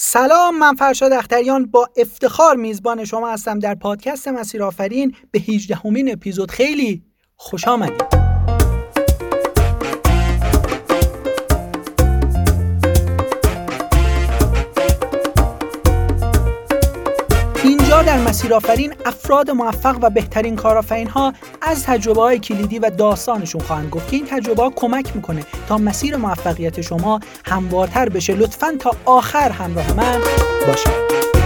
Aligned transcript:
سلام 0.00 0.58
من 0.58 0.74
فرشاد 0.74 1.12
اختریان 1.12 1.66
با 1.66 1.88
افتخار 1.96 2.56
میزبان 2.56 3.04
شما 3.04 3.32
هستم 3.32 3.58
در 3.58 3.74
پادکست 3.74 4.28
مسیر 4.28 4.62
آفرین 4.62 5.16
به 5.30 5.38
18 5.38 5.74
همین 5.74 6.12
اپیزود. 6.12 6.50
خیلی 6.50 7.02
خوش 7.36 7.68
آمدید. 7.68 8.07
در 18.18 18.24
مسیر 18.24 18.54
آفرین 18.54 18.94
افراد 19.06 19.50
موفق 19.50 19.98
و 20.02 20.10
بهترین 20.10 20.56
کارآفرین 20.56 21.08
ها 21.08 21.32
از 21.62 21.84
تجربه 21.84 22.20
های 22.20 22.38
کلیدی 22.38 22.78
و 22.78 22.90
داستانشون 22.90 23.60
خواهند 23.60 23.90
گفت 23.90 24.10
که 24.10 24.16
این 24.16 24.26
تجربه 24.26 24.62
ها 24.62 24.70
کمک 24.70 25.16
می‌کنه 25.16 25.44
تا 25.68 25.78
مسیر 25.78 26.16
موفقیت 26.16 26.80
شما 26.80 27.20
هموارتر 27.44 28.08
بشه. 28.08 28.34
لطفا 28.34 28.76
تا 28.80 28.90
آخر 29.04 29.50
همراه 29.50 29.92
من 29.92 30.20
باشید. 30.66 31.37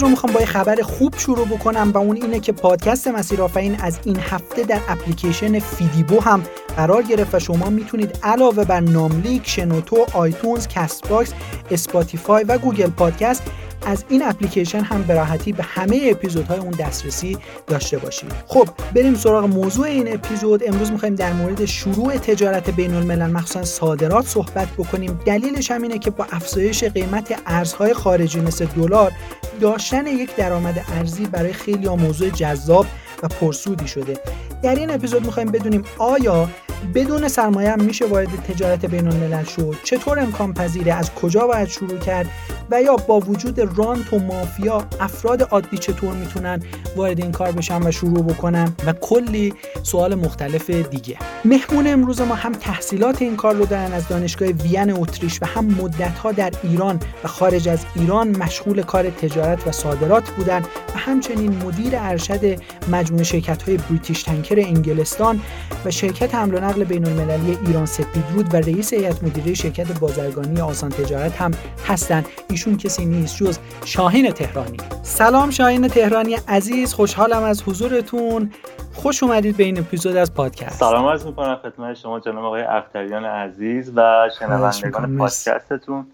رو 0.00 0.08
می‌خوام 0.08 0.32
با 0.32 0.40
یه 0.40 0.46
خبر 0.46 0.82
خوب 0.82 1.14
شروع 1.18 1.46
بکنم 1.46 1.90
و 1.94 1.98
اون 1.98 2.16
اینه 2.16 2.40
که 2.40 2.52
پادکست 2.52 3.08
مسیر 3.08 3.42
آفرین 3.42 3.80
از 3.80 3.98
این 4.04 4.16
هفته 4.16 4.62
در 4.62 4.80
اپلیکیشن 4.88 5.58
فیدیبو 5.58 6.20
هم 6.20 6.42
قرار 6.76 7.02
گرفت 7.02 7.34
و 7.34 7.38
شما 7.38 7.70
می‌تونید 7.70 8.18
علاوه 8.22 8.64
بر 8.64 8.80
ناملیک، 8.80 9.48
شنوتو، 9.48 10.06
آیتونز، 10.12 10.68
کست 10.68 11.08
باکس، 11.08 11.32
اسپاتیفای 11.70 12.44
و 12.44 12.58
گوگل 12.58 12.90
پادکست 12.90 13.42
از 13.86 14.04
این 14.08 14.22
اپلیکیشن 14.22 14.80
هم 14.80 15.02
به 15.02 15.14
راحتی 15.14 15.52
به 15.52 15.62
همه 15.62 16.00
اپیزودهای 16.10 16.58
اون 16.58 16.70
دسترسی 16.70 17.38
داشته 17.66 17.98
باشید. 17.98 18.32
خب 18.46 18.68
بریم 18.94 19.14
سراغ 19.14 19.44
موضوع 19.44 19.86
این 19.86 20.14
اپیزود. 20.14 20.68
امروز 20.68 20.90
می‌خوایم 20.92 21.14
در 21.14 21.32
مورد 21.32 21.64
شروع 21.64 22.16
تجارت 22.16 22.70
بین 22.70 22.94
الملل 22.94 23.30
مخصوصا 23.30 23.64
صادرات 23.64 24.26
صحبت 24.26 24.68
بکنیم. 24.68 25.20
دلیلش 25.24 25.70
هم 25.70 25.82
اینه 25.82 25.98
که 25.98 26.10
با 26.10 26.26
افزایش 26.32 26.84
قیمت 26.84 27.40
ارزهای 27.46 27.94
خارجی 27.94 28.40
مثل 28.40 28.64
دلار 28.64 29.12
داشتن 29.60 30.06
یک 30.06 30.36
درآمد 30.36 30.84
ارزی 30.98 31.26
برای 31.26 31.52
خیلی 31.52 31.88
موضوع 31.88 32.30
جذاب 32.30 32.86
و 33.22 33.28
پرسودی 33.28 33.88
شده. 33.88 34.18
در 34.62 34.74
این 34.74 34.90
اپیزود 34.90 35.26
می‌خوایم 35.26 35.50
بدونیم 35.50 35.84
آیا 35.98 36.48
بدون 36.94 37.28
سرمایه 37.28 37.70
هم 37.70 37.82
میشه 37.82 38.06
وارد 38.06 38.28
تجارت 38.28 38.86
بین 38.86 39.08
الملل 39.08 39.44
شد. 39.44 39.76
چطور 39.84 40.20
امکان 40.20 40.54
پذیره؟ 40.54 40.94
از 40.94 41.14
کجا 41.14 41.46
باید 41.46 41.68
شروع 41.68 41.98
کرد؟ 41.98 42.26
و 42.70 42.82
یا 42.82 42.96
با 42.96 43.20
وجود 43.20 43.60
رانت 43.60 44.12
و 44.12 44.18
مافیا 44.18 44.84
افراد 45.00 45.42
عادی 45.42 45.78
چطور 45.78 46.12
می‌تونن 46.12 46.62
وارد 46.96 47.20
این 47.20 47.32
کار 47.32 47.52
بشن 47.52 47.82
و 47.82 47.90
شروع 47.90 48.22
بکنن؟ 48.22 48.72
و 48.86 48.92
کلی 48.92 49.54
سوال 49.82 50.14
مختلف 50.14 50.70
دیگه. 50.70 51.16
مهمون 51.44 51.86
امروز 51.86 52.20
ما 52.20 52.34
هم 52.34 52.52
تحصیلات 52.52 53.22
این 53.22 53.36
کار 53.36 53.54
رو 53.54 53.66
دارن 53.66 53.92
از 53.92 54.08
دانشگاه 54.08 54.48
وین 54.48 54.92
اتریش 54.92 55.38
و 55.42 55.46
هم 55.46 55.64
مدتها 55.64 56.32
در 56.32 56.52
ایران 56.62 57.00
و 57.24 57.28
خارج 57.28 57.68
از 57.68 57.84
ایران 57.94 58.36
مشغول 58.36 58.82
کار 58.82 59.10
تجارت 59.10 59.66
و 59.66 59.72
صادرات 59.72 60.30
بودن 60.30 60.60
و 60.94 60.98
همچنین 60.98 61.62
مدیر 61.64 61.92
ارشد 61.96 62.62
مجموعه 62.90 63.24
شرکت 63.24 63.62
های 63.62 63.76
بریتیش 63.76 64.22
تنکر 64.22 64.58
انگلستان 64.58 65.40
و 65.84 65.90
شرکت 65.90 66.34
حمل 66.34 66.54
نقل 66.70 66.84
بین 66.84 67.06
المللی 67.06 67.58
ایران 67.66 67.86
سپیدرود 67.86 68.54
و 68.54 68.56
رئیس 68.56 68.94
هیئت 68.94 69.24
مدیره 69.24 69.54
شرکت 69.54 69.98
بازرگانی 69.98 70.60
آسان 70.60 70.90
تجارت 70.90 71.36
هم 71.36 71.50
هستند. 71.86 72.26
ایشون 72.50 72.76
کسی 72.76 73.04
نیست 73.04 73.36
جز 73.36 73.58
شاهین 73.84 74.30
تهرانی. 74.30 74.76
سلام 75.02 75.50
شاهین 75.50 75.88
تهرانی 75.88 76.36
عزیز 76.48 76.94
خوشحالم 76.94 77.42
از 77.42 77.62
حضورتون. 77.62 78.52
خوش 78.94 79.22
اومدید 79.22 79.56
به 79.56 79.64
این 79.64 79.78
اپیزود 79.78 80.16
از 80.16 80.34
پادکست. 80.34 80.80
سلام 80.80 81.06
عرض 81.06 81.26
می‌کنم 81.26 81.56
خدمت 81.62 81.96
شما 81.96 82.20
جناب 82.20 82.44
آقای 82.44 82.62
اختریان 82.62 83.24
عزیز 83.24 83.92
و 83.96 84.30
شنوندگان 84.38 85.18
پادکستتون. 85.18 86.06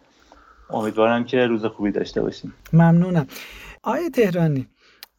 امیدوارم 0.70 1.24
که 1.24 1.46
روز 1.46 1.64
خوبی 1.64 1.90
داشته 1.90 2.22
باشیم. 2.22 2.54
ممنونم. 2.72 3.26
آقای 3.82 4.10
تهرانی 4.10 4.66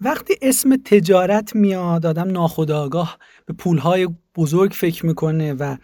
وقتی 0.02 0.34
اسم 0.42 0.76
تجارت 0.86 1.56
میاد 1.56 2.06
آدم 2.06 2.32
ناخودآگاه 2.32 3.18
به 3.46 3.54
پولهای 3.54 4.08
بزرگ 4.38 4.72
فکر 4.72 5.06
می‌کنه 5.06 5.54
و 5.54 5.76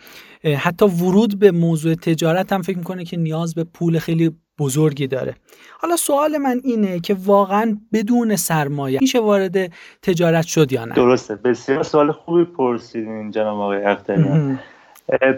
حتی 0.57 0.85
ورود 0.85 1.40
به 1.40 1.51
موضوع 1.51 1.96
تجارت 1.96 2.53
هم 2.53 2.62
فکر 2.62 2.78
می‌کنه 2.78 3.06
که 3.06 3.18
نیاز 3.18 3.56
به 3.56 3.63
پول 3.63 4.00
خیلی 4.00 4.31
بزرگی 4.59 5.07
داره. 5.07 5.35
حالا 5.79 5.96
سوال 5.96 6.38
من 6.38 6.62
اینه 6.63 7.00
که 7.00 7.18
واقعا 7.25 7.78
بدون 7.94 8.35
سرمایه 8.35 9.00
میشه 9.02 9.19
وارد 9.19 9.72
تجارت 10.02 10.46
شد 10.46 10.72
یا 10.72 10.85
نه؟ 10.85 10.96
درسته. 10.96 11.35
بسیار 11.35 11.84
سوال 11.84 12.12
خوبی 12.12 12.44
پرسیدین 12.44 13.31
جناب 13.31 13.59
آقای 13.59 13.84
اختریان 13.84 14.59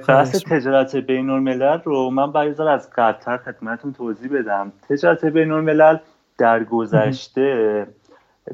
بحث 0.07 0.43
تجارت 0.43 0.95
بین 0.95 1.29
الملل 1.29 1.79
رو 1.83 2.09
من 2.09 2.31
برای 2.31 2.55
از 2.69 2.89
قطر 2.95 3.37
خدمتتون 3.37 3.93
توضیح 3.93 4.29
بدم. 4.39 4.71
تجارت 4.89 5.25
بین 5.25 5.51
الملل 5.51 5.97
در 6.37 6.63
گذشته 6.63 7.87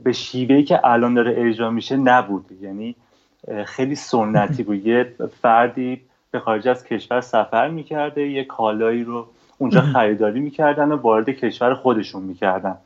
به 0.04 0.14
شیوهی 0.14 0.64
که 0.64 0.80
الان 0.84 1.14
داره 1.14 1.34
اجرا 1.38 1.70
میشه 1.70 1.98
نبود. 1.98 2.46
یعنی 2.62 2.96
خیلی 3.66 3.96
سنتی 3.96 4.64
بود. 4.64 4.88
یه 4.88 5.14
فردی 5.42 6.02
به 6.32 6.40
خارج 6.40 6.68
از 6.68 6.84
کشور 6.84 7.22
سفر 7.22 7.68
می‌کرده 7.70 8.28
یه 8.28 8.44
کالایی 8.44 9.04
رو 9.04 9.28
اونجا 9.58 9.82
خریداری 9.82 10.40
می‌کردن 10.40 10.92
و 10.92 10.96
وارد 10.96 11.30
کشور 11.30 11.74
خودشون 11.74 12.24
می‌کردن 12.24 12.78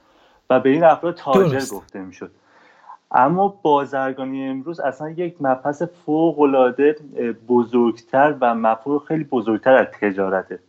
و 0.49 0.59
به 0.59 0.69
این 0.69 0.83
افراد 0.83 1.15
تاجر 1.15 1.75
گفته 1.75 1.99
می‌شد. 1.99 2.31
اما 3.11 3.59
بازرگانی 3.61 4.47
امروز 4.47 4.79
اصلا 4.79 5.09
یک 5.09 5.35
مبحث 5.41 5.83
فوق 6.05 6.39
العاده 6.39 6.95
بزرگتر 7.47 8.35
و 8.41 8.55
مفهوم 8.55 8.99
خیلی 8.99 9.23
بزرگتر 9.23 9.73
از 9.73 9.87
تجارته. 10.01 10.59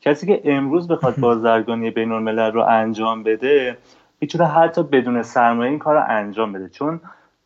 کسی 0.00 0.26
که 0.26 0.42
امروز 0.44 0.88
بخواد 0.88 1.16
بازرگانی 1.16 1.90
بین 1.90 2.12
الملل 2.12 2.52
رو 2.52 2.62
انجام 2.62 3.22
بده 3.22 3.76
می‌تونه 4.22 4.46
حتی 4.46 4.82
بدون 4.82 5.22
سرمایه 5.22 5.70
این 5.70 5.78
کار 5.78 5.94
رو 5.94 6.04
انجام 6.08 6.52
بده. 6.52 6.68
چون 6.68 7.00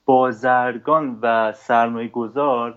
بازرگان 0.04 1.18
و 1.22 1.52
سرمایه 1.52 2.08
گذار 2.08 2.74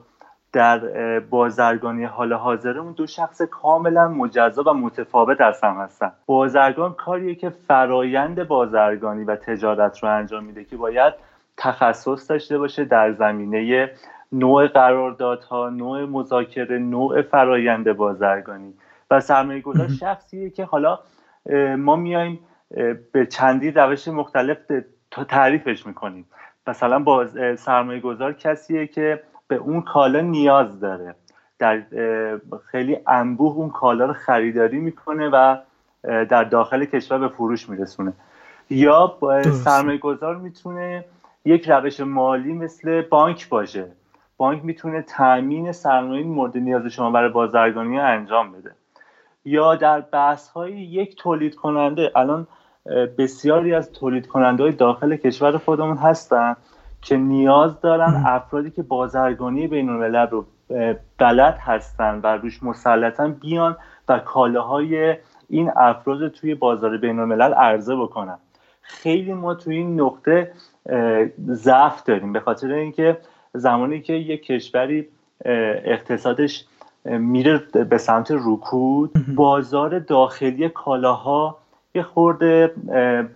در 0.54 0.80
بازرگانی 1.20 2.04
حال 2.04 2.34
حاضر 2.34 2.78
اون 2.78 2.94
دو 2.94 3.08
شخص 3.08 3.42
کاملا 3.42 4.08
مجزا 4.08 4.64
و 4.64 4.74
متفاوت 4.74 5.42
از 5.42 5.64
هم 5.64 5.76
هستن. 5.76 6.12
بازرگان 6.26 6.94
کاریه 6.94 7.36
که 7.36 7.50
فرایند 7.50 8.48
بازرگانی 8.48 9.24
و 9.24 9.36
تجارت 9.36 10.04
رو 10.04 10.10
انجام 10.10 10.44
میده 10.44 10.64
که 10.64 10.78
باید 10.78 11.14
تخصص 11.58 12.32
داشته 12.32 12.58
باشه 12.58 12.86
در 12.86 13.12
زمینه 13.12 13.92
نوع 14.32 14.68
قراردادها 14.68 15.70
نوع 15.70 16.06
مذاکره 16.06 16.78
نوع 16.78 17.22
فرایند 17.22 17.94
بازرگانی. 17.94 18.74
و 19.12 19.20
سرمایه 19.20 19.62
گذار 19.62 19.88
شخصیه 19.88 20.50
که 20.50 20.66
حالا 20.66 21.00
ما 21.78 21.96
میایم 21.96 22.40
به 23.12 23.26
چندی 23.26 23.72
روش 23.72 24.08
مختلف 24.08 24.58
تعریفش 25.28 25.86
می‌کنیم. 25.86 26.26
مثلا 26.68 27.00
با 27.00 27.28
سرمایه 27.56 28.00
گذار 28.00 28.34
کسیه 28.34 28.88
که 28.88 29.24
به 29.48 29.56
اون 29.56 29.82
کالا 29.82 30.22
نیاز 30.22 30.80
داره. 30.80 31.16
در 31.60 31.82
خیلی 32.72 32.98
انبوه 33.08 33.56
اون 33.56 33.70
کالا 33.70 34.06
رو 34.06 34.14
خریداری 34.14 34.78
می‌کنه 34.78 35.30
و 35.30 35.58
در 36.04 36.44
داخل 36.44 36.86
کشور 36.86 37.18
به 37.18 37.28
فروش 37.28 37.70
میرسونه. 37.70 38.14
یا 38.70 39.18
سرمایه 39.52 39.98
گذار 39.98 40.36
می‌تونه 40.36 41.06
یک 41.46 41.70
روش 41.70 42.00
مالی 42.00 42.54
مثل 42.54 43.02
بانک 43.02 43.50
باشه. 43.50 43.86
بانک 44.38 44.66
می‌تونه 44.66 45.02
تامین 45.02 45.72
سرمایه 45.72 46.26
مورد 46.26 46.58
نیاز 46.58 46.86
شما 46.86 47.12
برای 47.12 47.30
بازرگانی 47.30 48.00
انجام 48.00 48.52
بده. 48.52 48.72
یا 49.46 49.76
در 49.76 50.02
بحث 50.02 50.50
های 50.50 50.72
یک 50.72 51.16
تولید 51.16 51.56
کننده 51.56 52.12
الان 52.16 52.48
بسیاری 53.18 53.74
از 53.74 53.92
تولید 53.92 54.28
کننده 54.28 54.64
های 54.64 54.72
داخل 54.72 55.16
کشور 55.16 55.58
خودمون 55.58 55.98
هستن 55.98 56.56
که 57.02 57.18
نیاز 57.18 57.82
دارن 57.82 58.24
افرادی 58.26 58.72
که 58.72 58.84
بازرگانی 58.84 59.68
بین 59.68 59.90
الملل 59.90 60.28
رو 60.28 60.46
بلد 61.18 61.58
هستن 61.60 62.20
و 62.24 62.28
روش 62.28 62.64
مسلطن 62.64 63.32
بیان 63.32 63.78
و 64.10 64.20
کالاهای 64.20 65.16
این 65.50 65.72
افراد 65.76 66.28
توی 66.28 66.56
بازار 66.56 66.98
بین 66.98 67.20
الملل 67.20 67.54
عرضه 67.54 67.96
بکنن. 67.96 68.38
خیلی 68.82 69.34
ما 69.34 69.54
توی 69.54 69.76
این 69.76 70.02
نقطه 70.02 70.52
ضعف 71.48 72.04
داریم. 72.04 72.34
به 72.34 72.40
خاطر 72.40 72.72
اینکه 72.72 73.18
زمانی 73.54 74.02
که 74.02 74.14
یک 74.14 74.46
کشوری 74.46 75.08
اقتصادش 75.46 76.66
میره 77.06 77.58
به 77.90 77.98
سمت 77.98 78.32
رکود 78.32 79.12
بازار 79.36 80.00
داخلی 80.00 80.70
کالاها 80.70 81.58
یه 81.96 82.04
خورده 82.04 82.74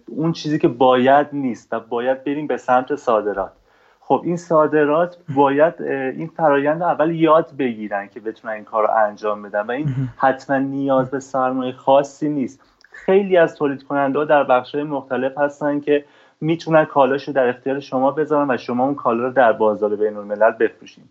اون 0.08 0.32
چیزی 0.32 0.60
که 0.60 0.68
باید 0.68 1.28
نیست 1.34 1.74
و 1.74 1.80
باید 1.80 2.24
بریم 2.24 2.48
به 2.48 2.58
سمت 2.58 2.96
صادرات. 2.96 3.52
خب 4.00 4.22
این 4.26 4.38
صادرات 4.38 5.18
باید 5.36 5.82
این 5.82 6.28
فرایند 6.28 6.84
اول 6.84 7.16
یاد 7.16 7.52
بگیرن 7.60 8.08
که 8.08 8.20
بتونن 8.20 8.54
این 8.54 8.64
کار 8.64 8.84
رو 8.84 8.90
انجام 9.08 9.42
بدن 9.42 9.62
و 9.62 9.72
این 9.72 9.96
حتما 10.18 10.58
نیاز 10.58 11.12
به 11.12 11.20
سرمایه 11.20 11.72
خاصی 11.72 12.30
نیست. 12.30 12.62
خیلی 12.92 13.38
از 13.38 13.56
تولید 13.56 13.84
کننده 13.84 14.26
در 14.26 14.44
بخش 14.44 14.76
مختلف 14.76 15.38
هستن 15.38 15.80
که 15.80 16.06
می‌تونن 16.42 16.86
کالاشو 16.86 17.32
در 17.32 17.48
اختیار 17.48 17.80
شما 17.80 18.12
بذارن 18.12 18.52
و 18.52 18.58
شما 18.58 18.86
اون 18.86 18.96
کالا 18.96 19.24
رو 19.24 19.32
در 19.32 19.54
بازار 19.54 19.96
بین 19.96 20.18
الملل 20.18 20.52
بفروشین 20.52 21.04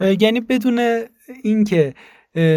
یعنی 0.00 0.40
بدون 0.40 0.80
اینکه 1.42 1.94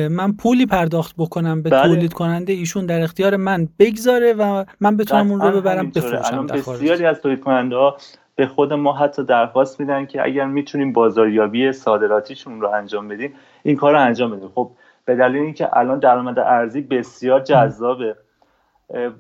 من 0.10 0.33
پولی 0.33 0.66
پرداخت 0.66 1.16
بکنم 1.18 1.62
به 1.62 1.69
بله. 1.69 1.88
تولید 1.88 2.13
کننده 2.13 2.54
ایشون 2.54 2.86
در 2.86 3.01
اختیار 3.01 3.36
من 3.36 3.68
بگذاره 3.80 4.33
و 4.33 4.66
من 4.80 4.98
بتونم 4.98 5.31
اون 5.31 5.42
رو 5.42 5.62
ببرم 5.62 5.89
بفروشم. 5.89 6.45
بسیاری 6.45 7.06
از 7.06 7.22
تولید 7.22 7.39
کننده 7.39 7.75
ها 7.75 7.98
به 8.36 8.48
خود 8.48 8.74
ما 8.74 8.94
حتی 8.94 9.24
درخواست 9.24 9.80
میدن 9.80 10.06
که 10.06 10.24
اگر 10.24 10.45
می‌تونیم 10.45 10.94
بازاریابی 10.94 11.72
صادراتیشون 11.72 12.62
رو 12.62 12.69
انجام 12.69 13.07
بدیم 13.07 13.33
این 13.63 13.75
کار 13.75 13.94
رو 13.94 14.01
انجام 14.01 14.31
بدیم. 14.31 14.50
خب 14.56 14.72
به 15.06 15.16
دلیل 15.16 15.42
اینکه 15.42 15.77
الان 15.77 16.00
درآمد 16.00 16.39
ارزی 16.39 16.81
بسیار 16.81 17.39
جذابه 17.39 18.16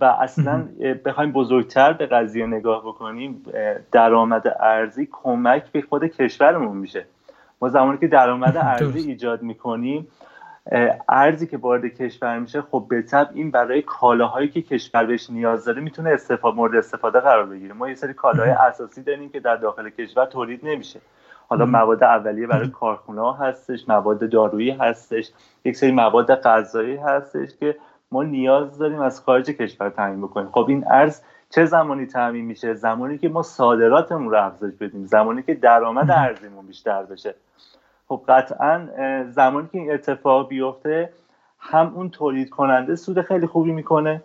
و 0.01 0.05
اصلا 0.05 0.63
بخوایم 1.05 1.31
بزرگتر 1.31 1.93
به 1.93 2.05
قضیه 2.05 2.45
نگاه 2.45 2.81
بکنیم 2.81 3.43
درآمد 3.91 4.55
ارزی 4.59 5.07
کمک 5.11 5.71
به 5.71 5.81
خود 5.81 6.05
کشورمون 6.05 6.77
میشه. 6.77 7.05
ما 7.61 7.69
زمانی 7.69 7.97
که 7.97 8.07
درآمد 8.07 8.57
ارزی 8.73 8.99
ایجاد 8.99 9.41
می‌کنیم 9.41 10.07
ارزی 11.09 11.47
که 11.47 11.57
وارد 11.57 11.85
کشور 11.85 12.39
میشه 12.39 12.61
خب 12.61 12.85
به 12.89 13.01
طب 13.01 13.29
این 13.33 13.51
برای 13.51 13.81
کالاهایی 13.81 14.47
که 14.47 14.61
کشور 14.61 15.05
بهش 15.05 15.29
نیاز 15.29 15.65
داره 15.65 15.81
می‌تونه 15.81 16.09
استفاده 16.09 16.57
مورد 16.57 16.75
استفاده 16.75 17.19
قرار 17.19 17.45
بگیره. 17.45 17.73
ما 17.73 17.89
یه 17.89 17.95
سری 17.95 18.13
کالاهای 18.13 18.49
اساسی 18.49 19.03
داریم 19.03 19.29
که 19.29 19.39
در 19.39 19.55
داخل 19.55 19.89
کشور 19.89 20.25
تولید 20.25 20.65
نمیشه. 20.65 21.01
حالا 21.47 21.65
مواد 21.65 22.03
اولیه 22.03 22.47
برای 22.47 22.69
کارخونه 22.69 23.21
ها 23.21 23.33
هستش 23.33 23.89
مواد 23.89 24.29
دارویی 24.29 24.71
هستش 24.71 25.31
یک 25.65 25.75
سری 25.75 25.91
مواد 25.91 26.35
غذایی 26.35 26.95
هستش 26.95 27.49
که 27.59 27.77
ما 28.11 28.23
نیاز 28.23 28.77
داریم 28.77 29.01
از 29.01 29.21
خارج 29.21 29.49
کشور 29.49 29.89
تامین 29.89 30.21
بکنیم. 30.21 30.49
خب 30.51 30.65
این 30.69 30.85
ارز 30.87 31.21
چه 31.49 31.65
زمانی 31.65 32.05
تامین 32.05 32.45
میشه؟ 32.45 32.73
زمانی 32.73 33.17
که 33.17 33.29
ما 33.29 33.41
صادراتمون 33.41 34.31
رو 34.31 34.43
افزایش 34.43 34.75
بدیم. 34.75 35.05
زمانی 35.05 35.43
که 35.43 35.53
درآمد 35.53 36.11
ارزیمون 36.11 36.67
بیشتر 36.67 37.03
بشه. 37.03 37.35
خب 38.07 38.23
قطعا 38.27 38.87
زمانی 39.29 39.67
که 39.71 39.77
این 39.77 39.91
اتفاق 39.91 40.49
بیفته 40.49 41.09
هم 41.59 41.93
اون 41.95 42.09
تولید 42.09 42.49
کننده 42.49 42.95
سود 42.95 43.21
خیلی 43.21 43.47
خوبی 43.47 43.71
می‌کنه 43.71 44.23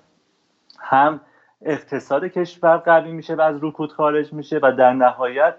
هم 0.78 1.20
اقتصاد 1.62 2.24
کشور 2.24 2.76
قوی 2.76 3.12
میشه 3.12 3.34
و 3.34 3.40
از 3.40 3.56
رکود 3.62 3.92
خارج 3.92 4.32
میشه 4.32 4.60
و 4.62 4.72
در 4.78 4.92
نهایت 4.92 5.54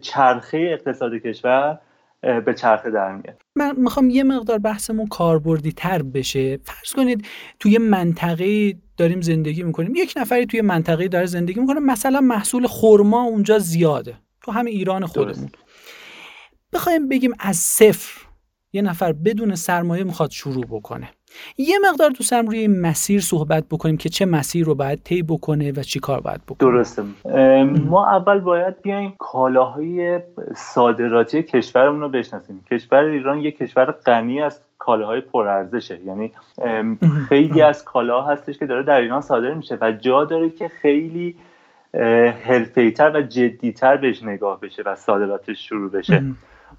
چرخه 0.00 0.58
اقتصاد 0.72 1.14
کشور 1.14 1.78
به 2.20 2.54
چرخه 2.54 2.90
در 2.90 3.12
میاد. 3.12 3.42
من 3.56 3.76
می‌خوام 3.76 4.10
یه 4.10 4.24
مقدار 4.24 4.58
بحثمون 4.58 5.06
کاربردی 5.06 5.72
تر 5.72 6.02
بشه. 6.02 6.56
فرض 6.56 6.92
کنید 6.96 7.26
توی 7.58 7.78
منطقه 7.78 8.74
داریم 8.96 9.20
زندگی 9.20 9.62
می‌کنیم 9.62 9.92
یک 9.94 10.14
نفری 10.16 10.46
توی 10.46 10.60
منطقه 10.60 11.08
داره 11.08 11.26
زندگی 11.26 11.60
می‌کنه 11.60 11.80
مثلا 11.80 12.20
محصول 12.20 12.66
خرما 12.66 13.22
اونجا 13.22 13.58
زیاده. 13.58 14.14
تو 14.42 14.52
همین 14.52 14.74
ایران 14.74 15.06
خودمون. 15.06 15.48
بخوایم 16.72 17.08
بگیم 17.08 17.32
از 17.38 17.56
صفر 17.56 18.26
یه 18.72 18.82
نفر 18.82 19.12
بدون 19.12 19.54
سرمایه 19.54 20.04
می‌خواد 20.04 20.30
شروع 20.30 20.64
بکنه. 20.64 21.08
یه 21.58 21.78
مقدار 21.90 22.10
دوستم 22.10 22.46
روی 22.46 22.68
مسیر 22.68 23.20
صحبت 23.20 23.64
بکنیم 23.70 23.96
که 23.96 24.08
چه 24.08 24.26
مسیر 24.26 24.66
رو 24.66 24.74
باید 24.74 25.02
طی 25.04 25.22
بکنه 25.22 25.72
و 25.72 25.82
چی 25.82 26.00
کار 26.00 26.20
باید 26.20 26.40
بکنه. 26.48 26.70
درسته. 26.70 27.02
ما 27.68 28.06
اول 28.06 28.40
باید 28.40 28.82
بیایم 28.82 29.14
کالاهای 29.18 30.20
صادراتی 30.56 31.42
کشورمون 31.42 32.00
رو 32.00 32.08
بشناسیم. 32.08 32.64
کشور 32.70 32.98
ایران 32.98 33.38
یک 33.38 33.58
کشور 33.58 33.90
غنی 33.90 34.42
از 34.42 34.60
کالاهای 34.78 35.20
پرارزشه. 35.20 36.00
یعنی 36.04 36.32
خیلی 37.28 37.62
از 37.62 37.84
کالاها 37.84 38.32
هستش 38.32 38.58
که 38.58 38.66
داره 38.66 38.82
در 38.82 39.00
ایران 39.00 39.20
صادر 39.20 39.54
میشه 39.54 39.78
و 39.80 39.92
جا 39.92 40.24
داره 40.24 40.50
که 40.50 40.68
خیلی 40.68 41.36
حرفه‌ای‌تر 42.44 43.10
و 43.14 43.22
جدیتر 43.22 43.96
بهش 43.96 44.22
نگاه 44.22 44.60
بشه 44.60 44.82
و 44.86 44.94
صادراتش 44.96 45.68
شروع 45.68 45.90
بشه. 45.90 46.24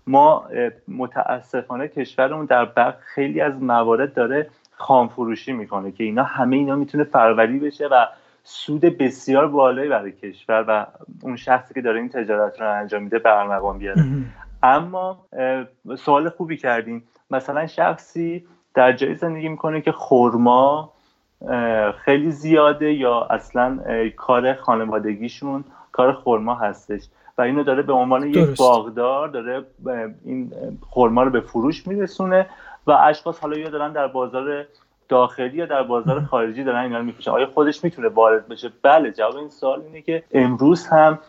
ما 0.07 0.45
متاسفانه 0.87 1.87
کشورمون 1.87 2.45
در 2.45 2.93
خیلی 3.15 3.41
از 3.41 3.63
موارد 3.63 4.13
داره 4.13 4.49
خام 4.71 5.07
فروشی 5.07 5.53
می‌کنه 5.53 5.91
که 5.91 6.03
اینا 6.03 6.23
همه 6.23 6.55
اینا 6.55 6.75
می‌تونه 6.75 7.03
فروری 7.03 7.59
بشه 7.59 7.87
و 7.87 8.05
سود 8.43 8.81
بسیار 8.81 9.47
بالایی 9.47 9.89
برای 9.89 10.11
کشور 10.11 10.65
و 10.67 10.85
اون 11.23 11.35
شخصی 11.35 11.73
که 11.73 11.81
داره 11.81 11.99
این 11.99 12.09
تجارت 12.09 12.61
رو 12.61 12.79
انجام 12.79 13.03
میده 13.03 13.19
برمقام 13.19 13.77
بیاره. 13.77 14.05
اما 14.63 15.25
سوال 15.97 16.29
خوبی 16.29 16.57
کردیم 16.57 17.03
مثلا 17.31 17.67
شخصی 17.67 18.45
در 18.73 18.93
جایی 18.93 19.15
زندگی 19.15 19.49
می‌کنه 19.49 19.81
که 19.81 19.91
خورما 19.91 20.93
خیلی 22.05 22.31
زیاده 22.31 22.93
یا 22.93 23.21
اصلا 23.21 23.79
کار 24.15 24.53
خانوادگیشون 24.53 25.63
کار 25.91 26.13
خورما 26.13 26.55
هستش. 26.55 27.01
و 27.41 27.43
اینو 27.43 27.63
داره 27.63 27.81
به 27.81 27.93
عنوان 27.93 28.27
یک 28.27 28.57
باغدار 28.57 29.27
داره 29.27 29.65
این 30.25 30.51
خورما 30.89 31.23
رو 31.23 31.29
به 31.29 31.41
فروش 31.41 31.87
میرسونه 31.87 32.45
و 32.87 32.91
اشخاص 32.91 33.39
حالا 33.39 33.57
یا 33.57 33.69
دارن 33.69 33.91
در 33.91 34.07
بازار 34.07 34.65
داخلی 35.09 35.57
یا 35.57 35.65
در 35.65 35.83
بازار 35.83 36.21
خارجی 36.21 36.63
دارن 36.63 36.79
اینا 36.79 36.97
رو 36.97 37.03
میفروشن. 37.03 37.31
آیا 37.31 37.45
خودش 37.45 37.83
می‌تونه 37.83 38.07
وارد 38.07 38.47
بشه؟ 38.47 38.71
بله 38.83 39.11
جواب 39.11 39.35
این 39.35 39.49
سوال 39.49 39.81
اینه 39.81 40.01
که 40.01 40.23
امروز 40.31 40.87
هم 40.87 41.19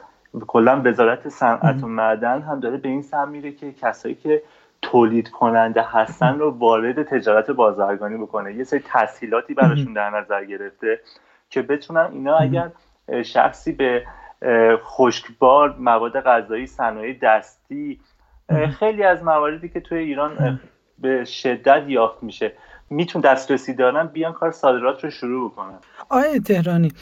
کلا 0.46 0.82
وزارت 0.84 1.28
صنعت 1.28 1.82
و 1.82 1.86
معدن 1.86 2.42
هم 2.42 2.60
داره 2.60 2.76
به 2.76 2.88
این 2.88 3.02
سم 3.02 3.28
میره 3.28 3.52
که 3.52 3.72
کسایی 3.72 4.14
که 4.14 4.42
تولید 4.82 5.30
کننده 5.30 5.82
هستن 5.82 6.38
رو 6.38 6.50
وارد 6.50 7.02
تجارت 7.02 7.50
بازرگانی 7.50 8.16
بکنه. 8.16 8.54
یه 8.54 8.64
سری 8.64 8.82
تسهیلاتی 8.84 9.54
براشون 9.54 9.92
در 9.92 10.10
نظر 10.10 10.44
گرفته 10.44 11.00
که 11.50 11.62
بتونن 11.62 12.08
اینا 12.12 12.36
اگر 12.36 12.70
شخصی 13.24 13.72
به 13.72 14.02
خشکبار 14.84 15.76
مواد 15.78 16.20
غذایی 16.20 16.66
صنایع 16.66 17.18
دستی 17.22 18.00
خیلی 18.78 19.02
از 19.02 19.22
مواردی 19.22 19.68
که 19.68 19.80
توی 19.80 19.98
ایران 19.98 20.60
به 20.98 21.24
شدت 21.24 21.84
یافت 21.86 22.22
میشه. 22.22 22.52
میتون 22.90 23.22
دسترسی 23.22 23.74
دارن 23.74 24.06
بیان 24.06 24.32
کار 24.32 24.50
صادرات 24.50 25.04
رو 25.04 25.10
شروع 25.10 25.50
بکنن. 25.50 25.78
آیا 26.08 26.38
تهرانی 26.38 26.92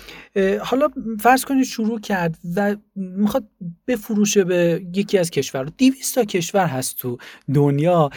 حالا 0.64 0.88
فرض 1.20 1.44
کنید 1.44 1.64
شروع 1.64 2.00
کرد 2.00 2.38
و 2.56 2.76
می‌خواد 3.00 3.44
بفروشه 3.86 4.44
به 4.44 4.82
یکی 4.94 5.18
از 5.18 5.30
کشور. 5.30 5.64
200 5.78 6.14
تا 6.14 6.24
کشور 6.24 6.66
هست 6.66 6.98
تو 6.98 7.18
دنیا. 7.54 8.10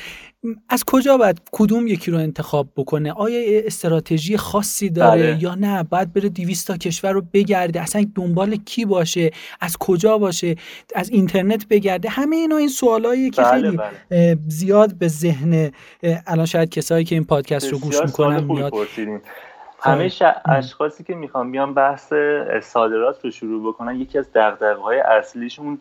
از 0.70 0.84
کجا 0.84 1.18
باید 1.18 1.42
کدوم 1.52 1.88
یکی 1.88 2.12
رو 2.12 2.18
انتخاب 2.18 2.68
بکنه؟ 2.76 3.12
آیا 3.12 3.62
استراتژی 3.66 4.38
خاصی 4.38 4.90
داره 4.90 5.32
بله. 5.32 5.44
یا 5.44 5.56
نه؟ 5.56 5.84
باید 5.84 6.14
بره 6.14 6.30
200 6.30 6.68
تا 6.68 6.78
کشور 6.78 7.12
رو 7.12 7.22
بگرده. 7.34 7.82
اصلا 7.82 8.06
دنبال 8.16 8.56
کی 8.56 8.86
باشه؟ 8.86 9.32
از 9.62 9.78
کجا 9.78 10.18
باشه؟ 10.18 10.56
از 10.96 11.10
اینترنت 11.10 11.68
بگرده؟ 11.68 12.10
همه 12.10 12.36
اینا 12.36 12.58
این 12.58 12.68
سوالاییه 12.68 13.30
که 13.30 13.42
بله 13.42 13.62
خیلی 13.62 13.78
بله. 14.10 14.38
زیاد 14.48 14.96
به 14.96 15.08
ذهن 15.08 15.72
الان 16.28 16.46
شاید 16.46 16.70
کسایی 16.70 17.06
که 17.06 17.16
این 17.16 17.24
پادکست 17.24 17.72
رو 17.72 17.80
گوش 17.80 17.96
می‌کنن 18.06 18.44
میاد. 18.44 18.74
همه 19.84 20.12
اشخاصی 20.46 21.04
که 21.04 21.16
می‌خوان 21.16 21.52
بیان 21.52 21.74
بحث 21.74 22.14
صادرات 22.62 23.26
رو 23.26 23.32
شروع 23.32 23.74
بکنن 23.74 23.96
یکی 23.96 24.18
از 24.18 24.34
دغدغه‌های 24.34 25.00
اصلیشون 25.00 25.78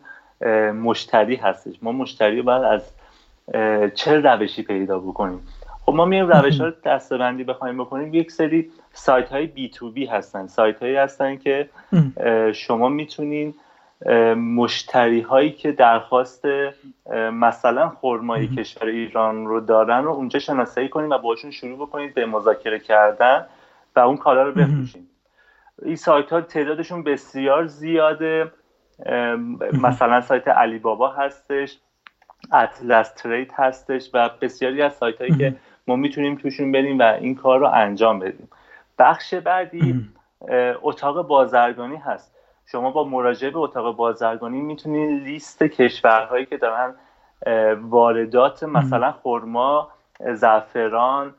مشتری 0.83 1.35
هستش. 1.35 1.75
ما 1.81 1.91
مشتری 1.91 2.37
رو 2.37 2.43
باید 2.43 2.63
از 2.63 2.91
چه 3.95 4.19
روشی 4.19 4.63
پیدا 4.63 4.99
بکنیم؟ 4.99 5.47
خب 5.85 5.93
ما 5.93 6.05
میایم 6.05 6.27
روش 6.27 6.59
ها 6.59 6.65
رو 6.65 6.73
دستبندی 6.85 7.43
بخوایم 7.43 7.77
بکنیم. 7.77 8.13
یک 8.13 8.31
سری 8.31 8.71
سایت 8.93 9.29
های 9.29 9.45
بی 9.45 9.69
تو 9.69 9.91
بی 9.91 10.05
هستن 10.05 10.47
سایت 10.47 10.79
هایی 10.83 10.95
هستن 10.95 11.35
که 11.35 11.69
شما 12.53 12.89
می‌تونین 12.89 13.53
مشتری 14.35 15.21
هایی 15.21 15.51
که 15.51 15.71
درخواست 15.71 16.45
مثلا 17.31 17.89
خرمای 17.89 18.47
کشور 18.47 18.87
ایران 18.87 19.45
رو 19.45 19.59
دارن 19.59 20.03
رو 20.03 20.11
اونجا 20.11 20.39
شناسایی 20.39 20.89
کنید 20.89 21.11
و 21.11 21.17
باشون 21.17 21.51
شروع 21.51 21.77
بکنید 21.77 22.13
به 22.13 22.25
مذاکره 22.25 22.79
کردن. 22.79 23.45
و 23.95 23.99
اون 23.99 24.17
کالا 24.17 24.43
رو 24.43 24.51
بفروشید 24.51 25.09
این 25.81 25.95
سایت 25.95 26.29
ها 26.29 26.41
تعدادشون 26.41 27.03
بسیار 27.03 27.65
زیاده. 27.65 28.51
مثلا 29.73 30.21
سایت 30.21 30.47
علی 30.47 30.79
بابا 30.79 31.11
هستش 31.11 31.79
اطلس 32.51 33.13
ترید 33.13 33.51
هستش 33.55 34.09
و 34.13 34.29
بسیاری 34.41 34.81
از 34.81 34.93
سایت 34.93 35.21
هایی 35.21 35.37
که 35.37 35.55
ما 35.87 35.95
می‌تونیم 35.95 36.35
توشون 36.35 36.71
بریم 36.71 36.99
و 36.99 37.03
این 37.03 37.35
کار 37.35 37.59
رو 37.59 37.67
انجام 37.67 38.19
بدیم. 38.19 38.49
بخش 38.99 39.33
بعدی 39.33 40.09
اتاق 40.81 41.27
بازرگانی 41.27 41.95
هست. 41.95 42.35
شما 42.65 42.91
با 42.91 43.03
مراجعه 43.03 43.49
به 43.49 43.59
اتاق 43.59 43.95
بازرگانی 43.95 44.61
می‌تونید 44.61 45.23
لیست 45.23 45.63
کشورهایی 45.63 46.45
که 46.45 46.57
دارن 46.57 46.95
واردات 47.81 48.63
مثلا 48.63 49.11
خرما 49.11 49.89
زعفران 50.33 51.35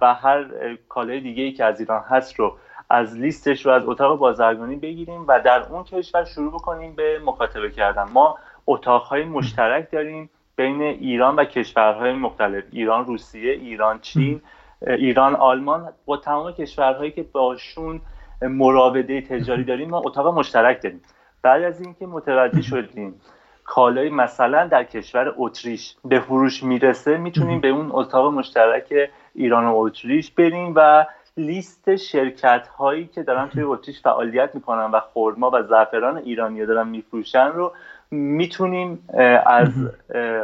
و 0.00 0.14
هر 0.14 0.44
کالای 0.88 1.20
دیگه 1.20 1.42
ای 1.42 1.52
که 1.52 1.64
از 1.64 1.80
ایران 1.80 2.02
هست 2.08 2.34
رو 2.34 2.56
از 2.90 3.16
لیستش 3.16 3.66
رو 3.66 3.72
از 3.72 3.82
اتاق 3.86 4.18
بازرگانی 4.18 4.76
بگیریم 4.76 5.24
و 5.28 5.40
در 5.40 5.62
اون 5.62 5.84
کشور 5.84 6.24
شروع 6.24 6.52
بکنیم 6.52 6.94
به 6.94 7.20
مکاتبه 7.24 7.70
کردن. 7.70 8.02
ما 8.02 8.38
اتاقهای 8.66 9.24
مشترک 9.24 9.90
داریم 9.90 10.30
بین 10.56 10.82
ایران 10.82 11.36
و 11.36 11.44
کشورهای 11.44 12.12
مختلف. 12.12 12.64
ایران 12.72 13.06
روسیه 13.06 13.52
ایران 13.52 14.00
چین 14.00 14.40
ایران 14.86 15.34
آلمان. 15.34 15.92
با 16.04 16.16
تمام 16.16 16.52
کشورهایی 16.52 17.10
که 17.10 17.22
باشون 17.22 18.00
مراوده 18.42 19.20
تجاری 19.20 19.64
داریم 19.70 19.90
ما 19.90 20.02
اتاق 20.04 20.38
مشترک 20.38 20.82
داریم. 20.82 21.02
بعد 21.42 21.62
از 21.62 21.80
اینکه 21.80 22.06
متوجه 22.06 22.62
شدیم 22.62 23.20
کالای 23.64 24.10
مثلا 24.10 24.66
در 24.66 24.84
کشور 24.84 25.34
اتریش 25.36 25.96
به 26.04 26.20
فروش 26.20 26.62
می‌رسه 26.62 27.16
می‌تونیم 27.16 27.60
به 27.60 27.68
اون 27.68 27.88
اتاق 27.92 28.32
مشترک 28.32 28.94
ایران 29.34 29.64
و 29.66 29.76
اتریش 29.76 30.30
بریم 30.30 30.72
و 30.76 31.06
لیست 31.36 31.96
شرکت 31.96 32.68
هایی 32.68 33.06
که 33.06 33.22
دارن 33.22 33.48
توی 33.48 33.62
اتریش 33.62 34.00
فعالیت 34.00 34.54
می‌کنن 34.54 34.90
و 34.90 35.00
خورما 35.00 35.50
و 35.54 35.62
زعفران 35.62 36.16
ایرانی 36.16 36.66
دارن 36.66 36.88
میفروشن 36.88 37.46
رو 37.46 37.72
می‌تونیم 38.10 39.08
از 39.46 39.68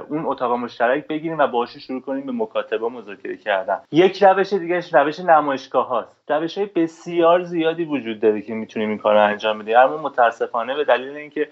اون 0.09 0.27
اتاق 0.27 0.53
مشترک 0.53 1.07
بگیریم 1.07 1.39
و 1.39 1.47
باهاش 1.47 1.77
شروع 1.77 2.01
کنیم 2.01 2.27
به 2.27 2.33
مکاتبه 2.33 2.89
مذاکره 2.89 3.37
کردن. 3.37 3.79
یک 3.93 4.23
روش 4.23 4.53
دیگه 4.53 4.81
روش 4.93 5.21
نمایشگاه 5.21 5.89
هاست 5.89 6.17
روش 6.29 6.59
های 6.59 6.67
بسیار 6.67 7.43
زیادی 7.43 7.85
وجود 7.85 8.21
داره 8.21 8.43
که 8.43 8.55
می‌تونیم 8.55 8.89
این 8.89 8.99
کار 8.99 9.15
رو 9.15 9.25
انجام 9.25 9.59
بدیم. 9.59 9.77
اما 9.77 9.97
متاسفانه 9.97 10.75
به 10.75 10.85
دلیل 10.85 11.17
اینکه 11.17 11.49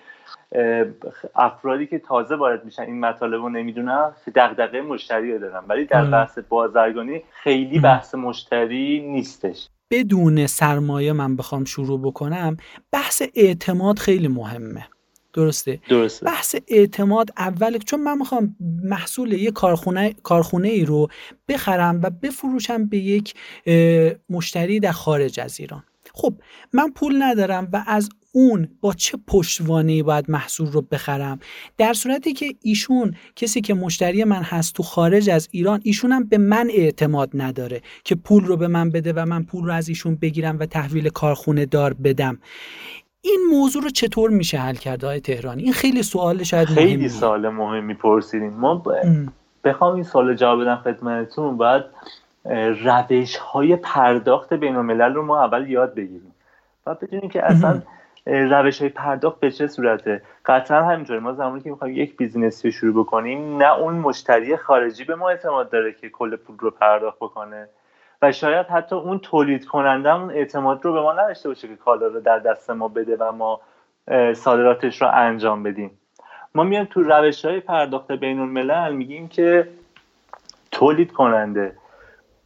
افرادی 1.35 1.87
که 1.87 1.99
تازه 1.99 2.37
وارد 2.37 2.65
میشن 2.65 2.83
این 2.83 3.01
مطالب 3.01 3.43
رو 3.43 3.49
نمی‌دونن 3.49 4.13
دغدغه 4.35 4.81
مشتری 4.81 5.33
رو 5.33 5.39
دارن. 5.39 5.65
ولی 5.69 5.85
در 5.85 6.05
بحث 6.05 6.39
بازرگانی 6.49 7.23
خیلی 7.43 7.79
بحث 7.79 8.15
مشتری 8.15 9.01
نیستش. 9.01 9.69
بدون 9.91 10.47
سرمایه 10.47 11.13
من 11.13 11.37
بخوام 11.37 11.65
شروع 11.65 12.01
بکنم 12.01 12.57
بحث 12.93 13.23
اعتماد 13.35 13.99
خیلی 13.99 14.29
مهمه. 14.29 14.87
درسته؟ 15.33 15.81
درسته. 15.89 16.27
بحث 16.27 16.57
اعتماد 16.69 17.31
اول 17.37 17.79
چون 17.79 18.01
من 18.01 18.19
می‌خوام 18.19 18.57
محصول 18.85 19.33
یه 19.33 19.51
کارخونه 19.51 20.13
کارخونه 20.23 20.69
ای 20.69 20.85
رو 20.85 21.09
بخرم 21.49 22.01
و 22.03 22.11
بفروشم 22.11 22.87
به 22.87 22.97
یک 22.97 23.35
مشتری 24.31 24.81
در 24.81 24.93
خارج 24.93 25.41
از 25.41 25.61
ایران. 25.61 25.85
خب 26.15 26.35
من 26.73 26.91
پول 26.91 27.23
ندارم 27.23 27.69
و 27.73 27.85
از 27.87 28.09
اون 28.37 28.69
با 28.81 28.93
چه 28.93 29.19
پشتوانه 29.27 30.03
باید 30.03 30.31
محصول 30.31 30.73
رو 30.73 30.83
بخرم؟ 30.83 31.39
در 31.79 31.93
صورتی 31.93 32.33
که 32.33 32.47
ایشون 32.63 33.15
کسی 33.37 33.61
که 33.61 33.75
مشتری 33.75 34.25
من 34.25 34.43
هست 34.43 34.75
تو 34.75 34.83
خارج 34.83 35.31
از 35.31 35.49
ایران 35.51 35.81
ایشون 35.85 36.13
هم 36.13 36.25
به 36.25 36.39
من 36.39 36.69
اعتماد 36.71 37.31
نداره 37.35 37.81
که 38.05 38.15
پول 38.15 38.45
رو 38.45 38.57
به 38.57 38.69
من 38.69 38.91
بده 38.91 39.13
و 39.13 39.25
من 39.27 39.43
پول 39.43 39.65
رو 39.65 39.73
از 39.73 39.89
ایشون 39.89 40.15
بگیرم 40.15 40.59
و 40.59 40.67
تحویل 40.67 41.09
کارخونه 41.09 41.67
دار 41.67 41.95
بدم. 41.95 42.39
این 43.21 43.41
موضوع 43.51 43.83
رو 43.83 43.91
چطور 43.91 44.31
میشه 44.31 44.59
حل 44.59 44.75
کرد 44.75 45.05
های 45.05 45.21
تهرانی؟ 45.21 45.63
این 45.63 45.73
خیلی 45.73 46.03
سوال 46.03 46.43
شاید 46.43 46.69
خیلی 46.69 47.09
سوال 47.09 47.49
مهمی 47.49 47.95
پرسیدین. 47.95 48.51
ما 48.51 48.83
بخوام 49.65 49.95
این 49.95 50.05
سوال 50.05 50.35
جواب 50.35 50.63
بدم 50.63 50.77
خدمتتون. 50.77 51.57
باید 51.57 51.85
روش 52.85 53.37
های 53.37 53.77
پرداخت 53.77 54.53
بین 54.53 54.77
الملل 54.77 55.15
رو 55.15 55.23
ما 55.23 55.45
اول 55.45 55.71
یاد 55.71 55.95
بگیریم. 55.95 56.33
و 56.87 56.95
بدونیم 56.95 57.29
که 57.29 57.45
اصلا 57.45 57.83
روش 58.27 58.81
های 58.81 58.89
پرداخت 58.89 59.41
به 59.41 59.51
چه 59.51 59.67
صورته؟ 59.67 60.23
قطعا 60.47 60.83
همینطوره. 60.83 61.21
ما 61.21 61.33
زمانی 61.33 61.61
که 61.61 61.71
می‌خوایم 61.71 61.97
یک 61.97 62.17
بیزینسی 62.17 62.69
رو 62.69 62.73
شروع 62.73 63.05
بکنیم 63.05 63.57
نه 63.57 63.79
اون 63.79 63.95
مشتری 63.95 64.57
خارجی 64.57 65.05
به 65.05 65.15
ما 65.15 65.31
اعتماد 65.31 65.71
داره 65.71 65.93
که 65.93 66.09
کل 66.09 66.37
پول 66.37 66.57
رو 66.59 66.71
پرداخت 66.71 67.17
بکنه. 67.17 67.69
و 68.23 68.33
شاید 68.33 68.67
حتی 68.67 68.97
اون 68.97 69.19
تولید 69.19 69.67
کننده 69.67 70.15
اون 70.15 70.31
اعتماد 70.31 70.85
رو 70.85 70.93
به 70.93 71.01
ما 71.01 71.13
نداشته 71.13 71.49
باشه 71.49 71.69
که 71.69 71.77
کالا 71.77 72.07
رو 72.07 72.21
در 72.21 72.39
دست 72.39 72.71
ما 72.71 72.89
بده 72.89 73.17
و 73.17 73.33
ما 73.33 73.61
صادراتش 74.35 75.03
رو 75.03 75.09
انجام 75.13 75.63
بدیم. 75.63 75.91
ما 76.55 76.63
میایم 76.63 76.85
تو 76.85 77.03
روش 77.03 77.45
های 77.45 77.61
پرداخت 77.61 78.13
بین 78.13 78.41
الملل 78.41 78.93
میگیم 78.93 79.29
که 79.29 79.69
تولید 80.71 81.13
کننده 81.13 81.77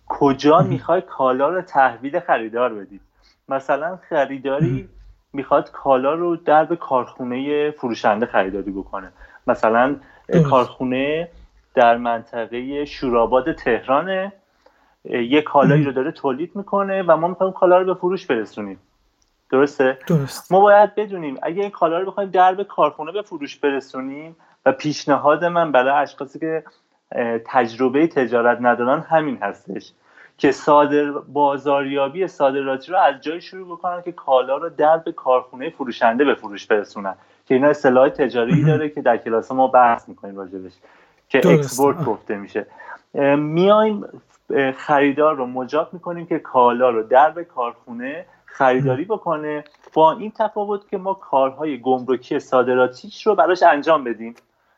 کجا 0.09 0.59
می‌خوای 0.59 1.01
کالا 1.01 1.49
رو 1.49 1.63
تحویل 1.63 2.21
خریدار 2.21 2.75
بدی؟ 2.75 3.01
مثلا 3.49 3.99
خریداری 4.09 4.89
می‌خواد 5.33 5.71
کالا 5.71 6.15
رو 6.15 6.37
در 6.37 6.65
به 6.65 6.77
کارخونه 6.77 7.71
فروشنده 7.71 8.27
خریداری 8.27 8.71
بکنه. 8.71 9.13
مثلا 9.47 9.97
کارخونه 10.51 11.29
در 11.75 11.97
منطقه 11.97 12.85
شوراباد 12.85 13.53
تهرانه. 13.53 14.33
یه 15.05 15.43
کالایی 15.43 15.85
رو 15.85 15.93
داره 15.93 16.13
تولید 16.13 16.57
می‌کنه 16.57 17.03
و 17.03 17.17
ما 17.17 17.29
می‌خوایم 17.29 17.53
کالا 17.53 17.79
رو 17.79 17.85
به 17.85 17.95
فروش 17.95 18.27
برسونیم. 18.27 18.79
درسته؟ 19.51 19.99
درست. 20.07 20.53
ما 20.53 20.61
باید 20.61 20.95
بدونیم 20.95 21.39
اگه 21.43 21.63
این 21.63 21.71
کالا 21.71 21.99
رو 21.99 22.07
بخوایم 22.07 22.31
درب 22.31 22.63
کارخونه 22.63 23.13
به 23.13 23.23
فروش 23.23 23.57
برسونیم 23.57 24.37
و 24.67 24.73
پیشنهاد 24.73 25.45
من 25.45 25.73
برای 25.73 26.03
اشخاصی 26.03 26.39
که 26.39 26.65
تجربه 27.47 28.07
تجارت 28.07 28.59
ندارن 28.61 29.01
همین 29.01 29.39
هستش. 29.43 29.93
که 30.41 30.53
صادر 30.53 31.11
بازاریابی 31.11 32.27
صادراتی 32.27 32.93
رو 32.93 32.99
از 32.99 33.21
جای 33.21 33.41
شروع 33.41 33.77
بکنن 33.77 34.03
که 34.03 34.13
کالا 34.13 34.57
رو 34.57 34.69
درب 34.69 35.11
کارخونه 35.11 35.71
فروشنده 35.71 36.25
به 36.25 36.35
فروش 36.35 36.67
برسونن. 36.67 37.15
که 37.47 37.55
اینا 37.55 37.69
اصطلاح 37.69 38.09
تجاری 38.09 38.65
داره 38.65 38.89
که 38.89 39.03
در 39.03 39.17
کلاس 39.17 39.53
ما 39.53 39.67
بحث 39.67 40.09
می‌کنیم 40.09 40.37
راجبش 40.37 40.73
که 41.29 41.39
export 41.49 42.05
گفته 42.05 42.37
میشه. 42.37 42.67
میایم 43.37 44.05
خریدار 44.77 45.37
رو 45.37 45.47
مجاب 45.47 45.93
می‌کنیم 45.93 46.27
که 46.27 46.39
کالا 46.39 46.91
رو 46.91 47.03
درب 47.03 47.45
کارخونه 47.45 48.25
خریداری 48.45 49.05
بکنه 49.05 49.65
با 49.93 50.13
این 50.13 50.33
تفاوت 50.39 50.89
که 50.89 50.99
ما 50.99 51.15
کارهای 51.15 51.81
گمرکی 51.81 52.39
صادراتیش 52.39 53.27
رو 53.27 53.35
براش 53.35 53.63
انجام 53.63 54.05
بدیم. 54.05 54.35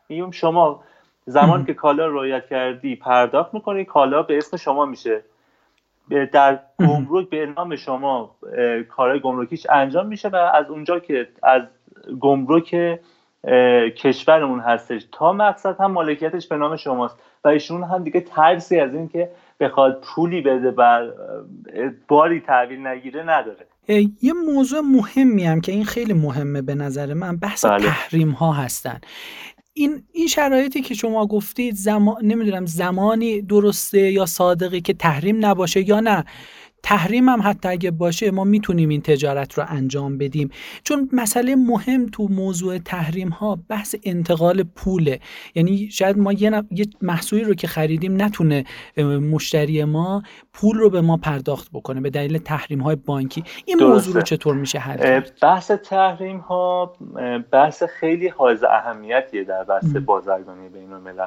میگیم 0.09 0.31
شما 0.31 0.83
زمان 1.27 1.65
که 1.65 1.75
کالا 1.75 2.07
رو 2.07 2.15
رویت 2.15 2.47
کردی 2.47 2.97
پرداخت 2.97 3.55
می‌کنی 3.55 3.85
کالا 3.85 4.23
به 4.23 4.39
اسم 4.39 4.57
شما 4.57 4.85
میشه. 4.85 5.23
در 6.33 6.61
گمرک 6.89 7.31
به 7.31 7.47
نام 7.47 7.77
شما 7.77 8.37
کارهای 8.89 9.21
گمرکیش 9.21 9.67
انجام 9.71 10.07
میشه 10.07 10.29
و 10.29 10.37
از 10.37 10.71
اونجا 10.71 10.99
که 10.99 11.29
از 11.43 11.63
گمرک 12.21 13.01
کشورمون 13.97 14.61
هستش 14.61 15.07
تا 15.13 15.33
مقصد 15.33 15.77
هم 15.81 15.93
مالکیتش 15.93 16.49
به 16.49 16.57
نام 16.57 16.77
شماست 16.77 17.17
و 17.45 17.49
ایشون 17.49 17.83
هم 17.83 18.05
دیگه 18.05 18.21
ترسی 18.21 18.81
از 18.81 18.95
این 18.95 19.09
که 19.09 19.31
بخواد 19.61 20.01
پولی 20.01 20.41
بده 20.41 20.71
بر 20.71 21.13
باری 22.09 22.41
تحویل 22.41 22.87
نگیره 22.87 23.23
نداره. 23.23 23.67
یه 24.23 24.33
موضوع 24.47 24.81
مهمی 24.81 25.45
هم 25.45 25.61
که 25.61 25.73
این 25.73 25.85
خیلی 25.85 26.13
مهمه 26.13 26.63
به 26.63 26.75
نظر 26.75 27.15
من 27.15 27.37
بحث 27.37 27.65
بله. 27.65 27.87
تحریم 27.87 28.31
ها 28.31 28.53
هستن. 28.53 29.01
این 29.75 30.03
این 30.13 30.27
شرایطی 30.29 30.81
که 30.81 30.95
شما 30.95 31.27
گفتید 31.27 31.75
زمان 31.75 32.25
نمی‌دونم 32.25 32.67
زمانی 32.67 33.43
درسته 33.43 34.13
یا 34.13 34.27
صادقی 34.27 34.81
که 34.81 34.95
تحریم 34.95 35.47
نباشه 35.47 35.89
یا 35.89 36.01
نه. 36.01 36.25
تحریم 36.83 37.29
هم 37.29 37.41
حتی 37.45 37.69
اگه 37.69 37.91
باشه 37.91 38.31
ما 38.31 38.45
می‌تونیم 38.45 38.89
این 38.89 39.03
تجارت 39.03 39.59
رو 39.59 39.65
انجام 39.69 40.19
بدیم. 40.19 40.51
چون 40.85 41.09
مسئله 41.13 41.57
مهم 41.57 42.07
تو 42.07 42.29
موضوع 42.31 42.79
تحریم 42.79 43.29
ها 43.29 43.59
بحث 43.69 43.95
انتقال 44.05 44.63
پوله. 44.63 45.21
یعنی 45.55 45.91
شاید 45.91 46.19
ما 46.19 46.33
یه, 46.33 46.63
یه 46.71 46.87
محصولی 47.03 47.45
رو 47.45 47.55
که 47.55 47.67
خریدیم 47.67 48.23
نتونه 48.23 48.65
مشتری 49.33 49.85
ما 49.85 50.23
پول 50.53 50.79
رو 50.79 50.91
به 50.91 51.01
ما 51.01 51.17
پرداخت 51.17 51.69
بکنه 51.73 52.01
به 52.01 52.11
دلیل 52.11 52.39
تحریم 52.39 52.81
های 52.81 52.97
بانکی. 52.97 53.45
این 53.67 53.83
موضوع 53.83 54.15
رو 54.15 54.23
چطور 54.23 54.57
میشه 54.57 54.79
حل 54.79 54.97
کرد؟ 54.97 55.33
بحث 55.43 55.71
تحریم 55.71 56.39
ها 56.39 56.93
بحث 57.51 57.83
خیلی 57.83 58.29
حائز 58.29 58.65
اهمیتیه 58.65 59.45
در 59.45 59.65
بحث 59.65 59.97
بازرگانی 59.97 60.69
بین 60.69 60.93
الملل 60.93 61.27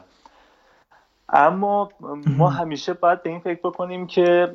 اما 1.30 1.90
ما 2.38 2.50
همیشه 2.50 2.94
باید 2.94 3.24
به 3.24 3.30
این 3.30 3.40
فکر 3.40 3.60
بکنیم 3.64 4.08
که 4.08 4.54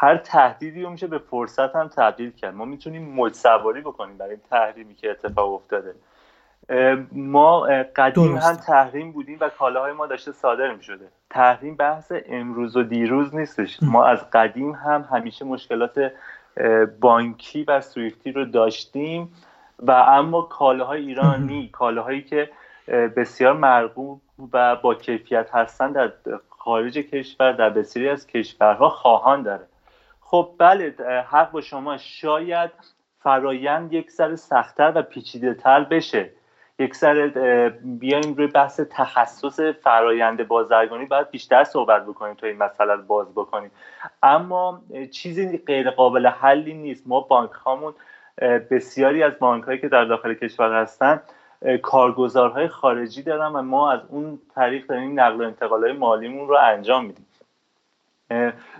هر 0.00 0.16
تهدیدی 0.16 0.82
رو 0.82 0.90
میشه 0.90 1.06
به 1.06 1.18
فرصت 1.18 1.76
هم 1.76 1.88
تبدیل 1.88 2.30
کرد. 2.30 2.54
ما 2.54 2.64
می‌تونیم 2.64 3.02
موج 3.02 3.32
سواری 3.32 3.80
بکنیم 3.80 4.18
برای 4.18 4.30
این 4.30 4.40
تحریمی 4.50 4.94
که 4.94 5.10
اتفاق 5.10 5.52
افتاده. 5.52 5.94
ما 7.12 7.60
قدیم 7.96 8.36
هم 8.36 8.56
تحریم 8.56 9.12
بودیم 9.12 9.38
و 9.40 9.48
کالاهای 9.48 9.92
ما 9.92 10.06
داشته 10.06 10.32
صادر 10.32 10.74
می‌شده. 10.74 11.08
تحریم 11.30 11.76
بحث 11.76 12.12
امروز 12.26 12.76
و 12.76 12.82
دیروز 12.82 13.34
نیستش. 13.34 13.78
ما 13.82 14.04
از 14.04 14.30
قدیم 14.30 14.72
هم 14.72 15.08
همیشه 15.12 15.44
مشکلات 15.44 16.12
بانکی 17.00 17.64
و 17.64 17.80
سویفتی 17.80 18.32
رو 18.32 18.44
داشتیم 18.44 19.32
و 19.78 19.90
اما 19.90 20.42
کالاهای 20.42 21.06
ایرانی 21.06 21.68
کالاهایی 21.72 22.22
که 22.22 22.50
بسیار 23.16 23.52
مرغوب 23.52 24.20
و 24.52 24.76
با 24.76 24.94
کیفیت 24.94 25.50
هستن 25.54 25.92
در 25.92 26.12
خارج 26.48 26.98
کشور 26.98 27.52
در 27.52 27.70
بسیاری 27.70 28.08
از 28.08 28.26
کشورها 28.26 28.88
خواهان 28.88 29.42
داره. 29.42 29.66
خب 30.30 30.54
بله 30.58 30.94
حق 31.30 31.50
با 31.50 31.60
شما 31.60 31.96
شاید 31.96 32.70
فرایند 33.20 33.92
یک 33.92 34.10
سر 34.10 34.36
سختتر 34.36 34.92
و 34.94 35.02
پیچیده 35.02 35.54
تر 35.54 35.84
بشه. 35.84 36.30
یک 36.78 36.94
سر 36.94 37.28
بیایم 37.82 38.34
روی 38.34 38.46
بحث 38.46 38.80
تخصص 38.80 39.60
فرایند 39.60 40.48
بازرگانی 40.48 41.04
باید 41.04 41.30
بیشتر 41.30 41.64
صحبت 41.64 42.06
بکنیم 42.06 42.34
تا 42.34 42.46
این 42.46 42.56
مسئله 42.56 42.94
رو 42.94 43.02
باز 43.02 43.34
بکنیم. 43.34 43.70
اما 44.22 44.82
چیزی 45.10 45.58
غیر 45.58 45.90
قابل 45.90 46.26
حلی 46.26 46.74
نیست. 46.74 47.06
ما 47.06 47.20
بانک 47.20 47.50
هامون 47.50 47.94
بسیاری 48.70 49.22
از 49.22 49.32
بانک 49.38 49.64
هایی 49.64 49.78
که 49.78 49.88
در 49.88 50.04
داخل 50.04 50.34
کشور 50.34 50.82
هستن 50.82 51.22
کارگزارهای 51.82 52.68
خارجی 52.68 53.22
دارن 53.22 53.52
و 53.52 53.62
ما 53.62 53.92
از 53.92 54.00
اون 54.08 54.38
طریق 54.54 54.86
داریم 54.86 55.20
نقل 55.20 55.40
و 55.40 55.44
انتقال 55.44 55.82
های 55.82 55.92
مالیمون 55.92 56.48
رو 56.48 56.56
انجام 56.56 57.04
میدیم. 57.04 57.26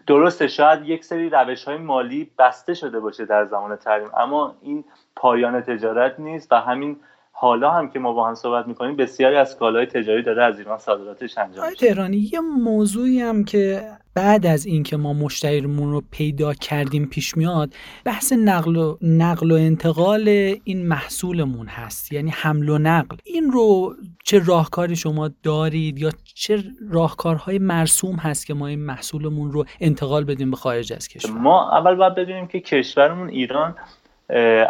درسته 0.06 0.48
شاید 0.48 0.88
یک 0.88 1.04
سری 1.04 1.30
روش 1.30 1.64
های 1.64 1.76
مالی 1.76 2.30
بسته 2.38 2.74
شده 2.74 3.00
باشه 3.00 3.24
در 3.24 3.44
زمان 3.44 3.76
تحریم 3.76 4.10
اما 4.16 4.56
این 4.60 4.84
پایان 5.16 5.60
تجارت 5.60 6.20
نیست 6.20 6.52
و 6.52 6.54
همین 6.54 7.00
حالا 7.40 7.70
هم 7.70 7.90
که 7.90 7.98
ما 7.98 8.12
با 8.12 8.28
هم 8.28 8.34
صحبت 8.34 8.66
می‌کنیم 8.66 8.96
بسیاری 8.96 9.36
از 9.36 9.58
کالای 9.58 9.86
تجاری 9.86 10.22
داره 10.22 10.44
از 10.44 10.58
ایران 10.58 10.78
صادراتش 10.78 11.38
انجام 11.38 11.70
میشه. 11.70 11.86
تهرانی 11.86 12.30
یه 12.32 12.40
موضوعی 12.40 13.20
هم 13.20 13.44
که 13.44 13.82
بعد 14.14 14.46
از 14.46 14.66
اینکه 14.66 14.96
ما 14.96 15.12
مشتریمون 15.12 15.92
رو 15.92 16.02
پیدا 16.10 16.54
کردیم 16.54 17.06
پیش 17.06 17.36
میاد 17.36 17.74
بحث 18.04 18.32
نقل 18.32 18.76
و 18.76 18.96
نقل 19.02 19.52
و 19.52 19.54
انتقال 19.54 20.28
این 20.64 20.86
محصولمون 20.86 21.66
هست 21.66 22.12
یعنی 22.12 22.30
حمل 22.30 22.68
و 22.68 22.78
نقل. 22.78 23.16
این 23.24 23.52
رو 23.52 23.94
چه 24.24 24.44
راهکاری 24.46 24.96
شما 24.96 25.30
دارید 25.42 25.98
یا 25.98 26.10
چه 26.34 26.64
راهکارهای 26.90 27.58
مرسوم 27.58 28.16
هست 28.16 28.46
که 28.46 28.54
ما 28.54 28.66
این 28.66 28.80
محصولمون 28.80 29.52
رو 29.52 29.64
انتقال 29.80 30.24
بدیم 30.24 30.50
به 30.50 30.56
خارج 30.56 30.92
از 30.92 31.08
کشور؟ 31.08 31.30
ما 31.30 31.78
اول 31.78 31.94
باید 31.94 32.14
بدونیم 32.14 32.46
که 32.46 32.60
کشورمون 32.60 33.28
ایران 33.28 33.74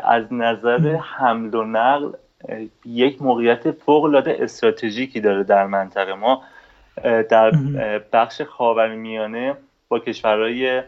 از 0.05 0.25
نظر 0.31 0.99
حمل 1.03 1.55
و 1.55 1.65
نقل 1.65 2.13
یک 2.85 3.23
موقعیت 3.23 3.71
فوق 3.71 4.05
العاده 4.05 4.37
استراتژیکی 4.41 5.21
داره 5.21 5.45
در 5.45 5.67
منطقه 5.67 6.15
ما 6.15 6.43
در 7.03 7.51
بخش 8.13 8.43
خاورمیانه 8.43 9.57
با 9.89 9.99
کشورهای 9.99 10.83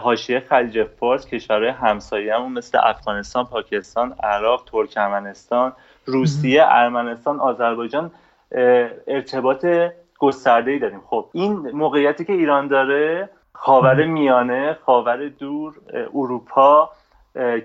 حاشیه 0.00 0.40
خلیج 0.40 0.84
فارس 0.84 1.26
کشورهای 1.26 1.70
همسایه‌مون 1.70 2.52
مثل 2.52 2.78
افغانستان، 2.82 3.44
پاکستان، 3.44 4.14
عراق، 4.22 4.64
ترکمنستان، 4.72 5.72
روسیه، 6.04 6.64
ارمنستان، 6.66 7.40
آذربایجان 7.40 8.10
ارتباط 9.06 9.66
گسترده 10.18 10.78
داریم. 10.78 11.00
خب 11.06 11.28
این 11.32 11.52
موقعیتی 11.52 12.24
که 12.24 12.32
ایران 12.32 12.68
داره 12.68 13.28
خاور 13.52 14.04
میانه 14.04 14.76
خاور 14.84 15.28
دور 15.28 15.74
اروپا 16.14 16.90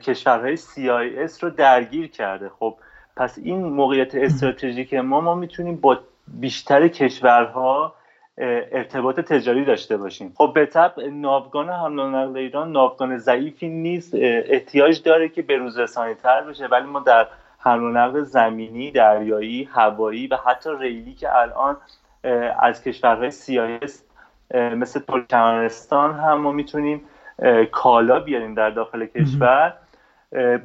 کشورهای 0.02 0.58
CIS 0.58 1.40
رو 1.42 1.50
درگیر 1.50 2.08
کرده. 2.08 2.50
خب 2.60 2.76
پس 3.20 3.38
این 3.44 3.64
موقعیت 3.64 4.16
استراتژیک 4.16 4.94
ما 4.94 5.22
ما 5.22 5.36
می‌تونیم 5.36 5.76
با 5.76 5.98
بیشتر 6.28 6.88
کشورها 6.88 7.94
ارتباط 8.38 9.20
تجاری 9.20 9.66
داشته 9.66 9.98
باشیم. 9.98 10.34
خب 10.36 10.52
به 10.56 10.66
طب 10.66 11.00
ناوگان 11.12 11.70
حمل 11.70 12.00
و 12.00 12.10
نقل 12.10 12.38
ایران 12.38 12.72
ناوگان 12.72 13.18
ضعیفی 13.18 13.70
نیست. 13.70 14.14
احتیاج 14.16 15.04
داره 15.04 15.30
که 15.30 15.42
به 15.42 15.58
روز 15.58 15.80
رسانی 15.80 16.14
تر 16.14 16.42
بشه 16.42 16.68
ولی 16.68 16.86
ما 16.86 17.00
در 17.00 17.28
حمل 17.60 17.84
و 17.84 17.92
نقل 17.92 18.22
زمینی 18.22 18.92
دریایی 18.92 19.70
هوایی 19.74 20.28
و 20.28 20.38
حتی 20.46 20.70
ریلی 20.80 21.14
که 21.14 21.36
الان 21.36 21.78
از 22.60 22.84
کشورهای 22.84 23.32
سیاهست 23.32 24.06
مثل 24.54 25.00
ترکمنستان 25.00 26.16
هم 26.16 26.34
ما 26.34 26.52
می‌تونیم 26.52 27.02
کالا 27.72 28.20
بیاریم 28.20 28.54
در 28.54 28.70
داخل 28.70 29.06
کشور. 29.06 29.74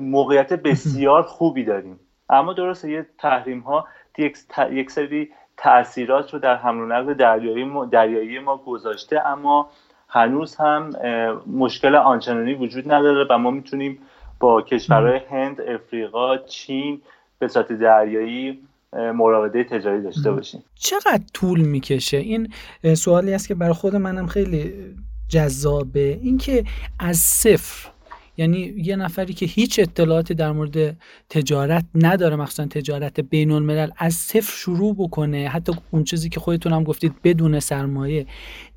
موقعیت 0.01 0.53
بسیار 0.53 1.23
خوبی 1.23 1.65
داریم. 1.65 2.01
اما 2.35 2.53
درسته 2.53 2.91
یه 2.91 3.07
تحریم 3.19 3.61
ها 3.61 3.88
یک 4.71 4.91
سری 4.91 5.31
تاثیرات 5.57 6.35
رو 6.35 6.38
در 6.38 6.57
حمل 6.57 6.83
و 6.83 6.87
نقل 6.87 7.14
دریایی 7.14 7.64
ما, 7.64 7.85
دریایی 7.85 8.38
ما 8.38 8.57
گذاشته 8.57 9.26
اما 9.26 9.71
هنوز 10.09 10.57
هم 10.57 10.91
مشکل 11.47 11.95
آنچنانی 11.95 12.55
وجود 12.55 12.93
نداره 12.93 13.26
و 13.31 13.38
ما 13.38 13.50
می‌تونیم 13.50 13.99
با 14.41 14.62
کشورهای 14.62 15.21
هند، 15.31 15.61
افریقا، 15.61 16.37
چین 16.37 17.03
به 17.38 17.49
صورت 17.49 17.73
دریایی 17.73 18.59
مراوده 18.93 19.64
تجاری 19.64 20.03
داشته 20.03 20.33
باشیم. 20.33 20.64
چقدر 20.75 21.23
طول 21.35 21.61
می‌کشه؟ 21.61 22.17
این 22.17 22.49
سوالی 22.95 23.35
است 23.35 23.49
که 23.49 23.55
برای 23.55 23.73
خود 23.73 23.97
منم 23.97 24.26
خیلی 24.26 24.75
جذابه. 25.29 26.19
اینکه 26.23 26.64
از 27.00 27.17
صفر 27.17 27.91
یعنی 28.37 28.75
یه 28.76 28.97
نفری 28.97 29.35
که 29.35 29.47
هیچ 29.47 29.79
اطلاعاتی 29.79 30.35
در 30.35 30.53
مورد 30.53 30.97
تجارت 31.31 31.85
نداره 31.95 32.37
مخصوصا 32.37 32.67
تجارت 32.67 33.21
بین 33.21 33.50
الملل 33.50 33.91
از 33.97 34.14
صفر 34.14 34.53
شروع 34.57 34.95
بکنه. 34.99 35.49
حتی 35.49 35.73
اون 35.91 36.05
چیزی 36.05 36.29
که 36.29 36.41
خودتون 36.41 36.73
هم 36.73 36.85
گفتید 36.85 37.14
بدون 37.25 37.61
سرمایه. 37.61 38.26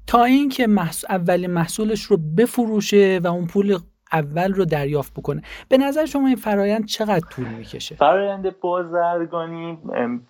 تا 0.08 0.24
اینکه 0.24 0.68
محصول 0.68 1.12
اولین 1.12 1.52
محصولش 1.52 2.04
رو 2.04 2.18
بفروشه 2.38 3.20
و 3.24 3.28
اون 3.28 3.48
پول 3.48 3.78
اول 4.14 4.54
رو 4.54 4.66
دریافت 4.66 5.14
بکنه. 5.14 5.42
به 5.70 5.78
نظر 5.78 6.06
شما 6.06 6.28
این 6.28 6.36
فرایند 6.36 6.86
چقدر 6.86 7.28
طول 7.30 7.46
می‌کشه؟ 7.46 7.96
فرایند 7.96 8.60
بازرگانی 8.60 9.78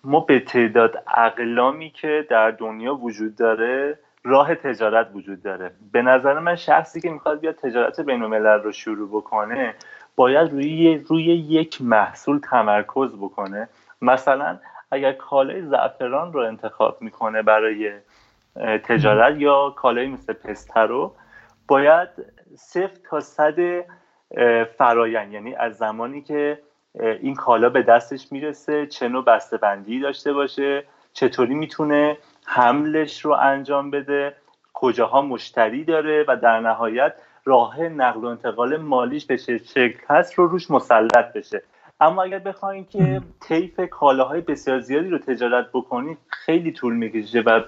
ما 0.04 0.20
به 0.20 0.40
تعداد 0.40 0.92
اقلامی 1.16 1.92
که 2.00 2.26
در 2.30 2.50
دنیا 2.50 2.94
وجود 2.94 3.34
داره 3.34 3.98
راه 4.28 4.54
تجارت 4.54 5.10
وجود 5.14 5.42
داره. 5.42 5.70
به 5.92 6.02
نظر 6.02 6.38
من 6.38 6.56
شخصی 6.56 7.00
که 7.00 7.10
می‌خواد 7.10 7.40
بیاد 7.40 7.54
تجارت 7.54 8.00
بین 8.00 8.22
الملل 8.22 8.62
رو 8.62 8.72
شروع 8.72 9.08
بکنه 9.08 9.74
باید 10.16 10.50
روی 10.50 10.98
روی 10.98 11.24
یک 11.24 11.82
محصول 11.82 12.38
تمرکز 12.38 13.16
بکنه. 13.16 13.68
مثلا 14.02 14.58
اگر 14.90 15.12
کالای 15.12 15.62
زعفران 15.62 16.32
رو 16.32 16.40
انتخاب 16.40 17.02
می‌کنه 17.02 17.42
برای 17.42 17.92
تجارت 18.84 19.36
یا 19.40 19.70
کالای 19.76 20.06
مثل 20.06 20.32
پسترو 20.32 21.12
باید 21.68 22.08
صفر 22.56 22.98
تا 23.10 23.20
صد 23.20 23.84
فرایند. 24.78 25.32
یعنی 25.32 25.54
از 25.54 25.76
زمانی 25.76 26.22
که 26.22 26.58
این 27.00 27.34
کالا 27.34 27.68
به 27.68 27.82
دستش 27.82 28.32
می‌رسه 28.32 28.86
چه 28.86 29.08
نوع 29.08 29.24
بندی 29.62 30.00
داشته 30.00 30.32
باشه 30.32 30.84
چطوری 31.12 31.54
می‌تونه 31.54 32.16
حملش 32.50 33.24
رو 33.24 33.32
انجام 33.32 33.90
بده. 33.90 34.34
کجاها 34.74 35.22
مشتری 35.22 35.84
داره 35.84 36.24
و 36.28 36.36
در 36.36 36.60
نهایت 36.60 37.14
راه 37.44 37.82
نقل 37.82 38.20
و 38.20 38.26
انتقال 38.26 38.76
مالیش 38.76 39.26
به 39.26 39.38
چه 39.38 39.58
شکل 39.58 39.98
هست 40.08 40.34
رو 40.34 40.46
روش 40.46 40.70
مسلط 40.70 41.32
بشه. 41.32 41.62
اما 42.00 42.22
اگر 42.22 42.38
بخواین 42.38 42.84
که 42.84 43.20
طیف 43.40 43.80
کالاهای 43.80 44.40
بسیار 44.40 44.80
زیادی 44.80 45.08
رو 45.08 45.18
تجارت 45.18 45.66
بکنید 45.72 46.18
خیلی 46.28 46.72
طول 46.72 46.94
می‌کشه 46.94 47.40
و 47.40 47.60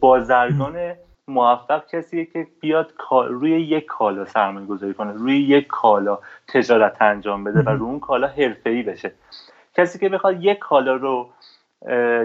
بازرگان 0.00 0.94
موفق 1.28 1.86
کسیه 1.86 2.24
که 2.24 2.46
بیاد 2.60 2.92
روی 3.10 3.50
یک 3.50 3.86
کالا 3.86 4.24
سرمایه 4.24 4.66
گذاری 4.66 4.94
کنه 4.94 5.12
روی 5.12 5.38
یک 5.38 5.66
کالا 5.66 6.18
تجارت 6.48 7.02
انجام 7.02 7.44
بده 7.44 7.62
و 7.62 7.68
روی 7.68 7.80
اون 7.80 8.00
کالا 8.00 8.26
حرفه‌ای 8.26 8.82
بشه. 8.82 9.12
کسی 9.74 9.98
که 9.98 10.08
بخواد 10.08 10.44
یک 10.44 10.58
کالا 10.58 10.94
رو 10.94 11.30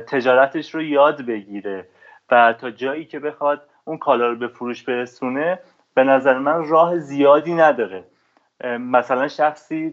تجارتش 0.07 0.75
رو 0.75 0.81
یاد 0.81 1.25
بگیره 1.25 1.87
و 2.31 2.53
تا 2.53 2.71
جایی 2.71 3.05
که 3.05 3.19
بخواد 3.19 3.61
اون 3.85 3.97
کالا 3.97 4.27
رو 4.27 4.35
به 4.35 4.47
فروش 4.47 4.83
برسونه 4.83 5.59
به 5.93 6.03
نظر 6.03 6.37
من 6.37 6.67
راه 6.67 6.99
زیادی 6.99 7.53
نداره. 7.53 8.03
مثلا 8.79 9.27
شخصی 9.27 9.89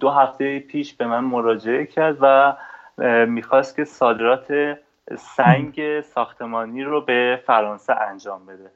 دو 0.00 0.10
هفته 0.10 0.58
پیش 0.58 0.94
به 0.94 1.06
من 1.06 1.24
مراجعه 1.24 1.86
کرد 1.86 2.16
و 2.20 2.56
می‌خواست 3.26 3.76
که 3.76 3.84
صادرات 3.84 4.78
سنگ 5.18 6.00
ساختمانی 6.00 6.82
رو 6.82 7.00
به 7.00 7.42
فرانسه 7.46 7.92
انجام 7.92 8.46
بده. 8.46 8.70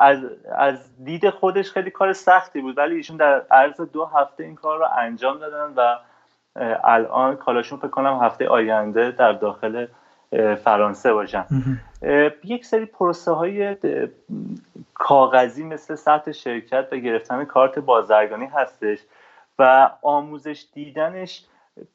از, 0.00 0.18
از 0.56 1.04
دید 1.04 1.30
خودش 1.30 1.70
خیلی 1.70 1.90
کار 1.90 2.12
سختی 2.12 2.60
بود 2.60 2.78
ولی 2.78 2.94
ایشون 2.94 3.16
در 3.16 3.42
عرض 3.50 3.80
دو 3.80 4.04
هفته 4.04 4.44
این 4.44 4.54
کار 4.54 4.78
رو 4.78 4.86
انجام 4.98 5.38
دادن 5.38 5.74
و 5.76 5.96
الان 6.84 7.36
کالاشون 7.36 7.78
فکر 7.78 7.88
کنم 7.88 8.18
هفته 8.22 8.48
آینده 8.48 9.10
در 9.10 9.32
داخل 9.32 9.86
فرانسه 10.64 11.12
باشن. 11.12 11.44
یک 12.44 12.66
سری 12.66 12.84
پروسه 12.84 13.32
های 13.32 13.76
کاغذی 14.94 15.64
مثل 15.64 15.94
سطح 15.94 16.32
شرکت 16.32 16.88
و 16.92 16.96
گرفتن 16.96 17.44
کارت 17.44 17.78
بازرگانی 17.78 18.46
هستش 18.46 18.98
و 19.58 19.90
آموزش 20.02 20.66
دیدنش 20.72 21.44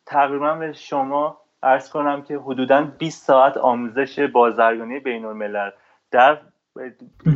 تقریبا 0.06 0.54
به 0.54 0.74
شما 0.74 1.38
ارز 1.64 1.90
کنم 1.90 2.22
که 2.22 2.38
حدودا 2.38 2.82
20 2.98 3.26
ساعت 3.26 3.58
آموزش 3.58 4.20
بازرگانی 4.20 5.00
بین 5.00 5.26
الملل 5.26 5.70
در 6.12 6.38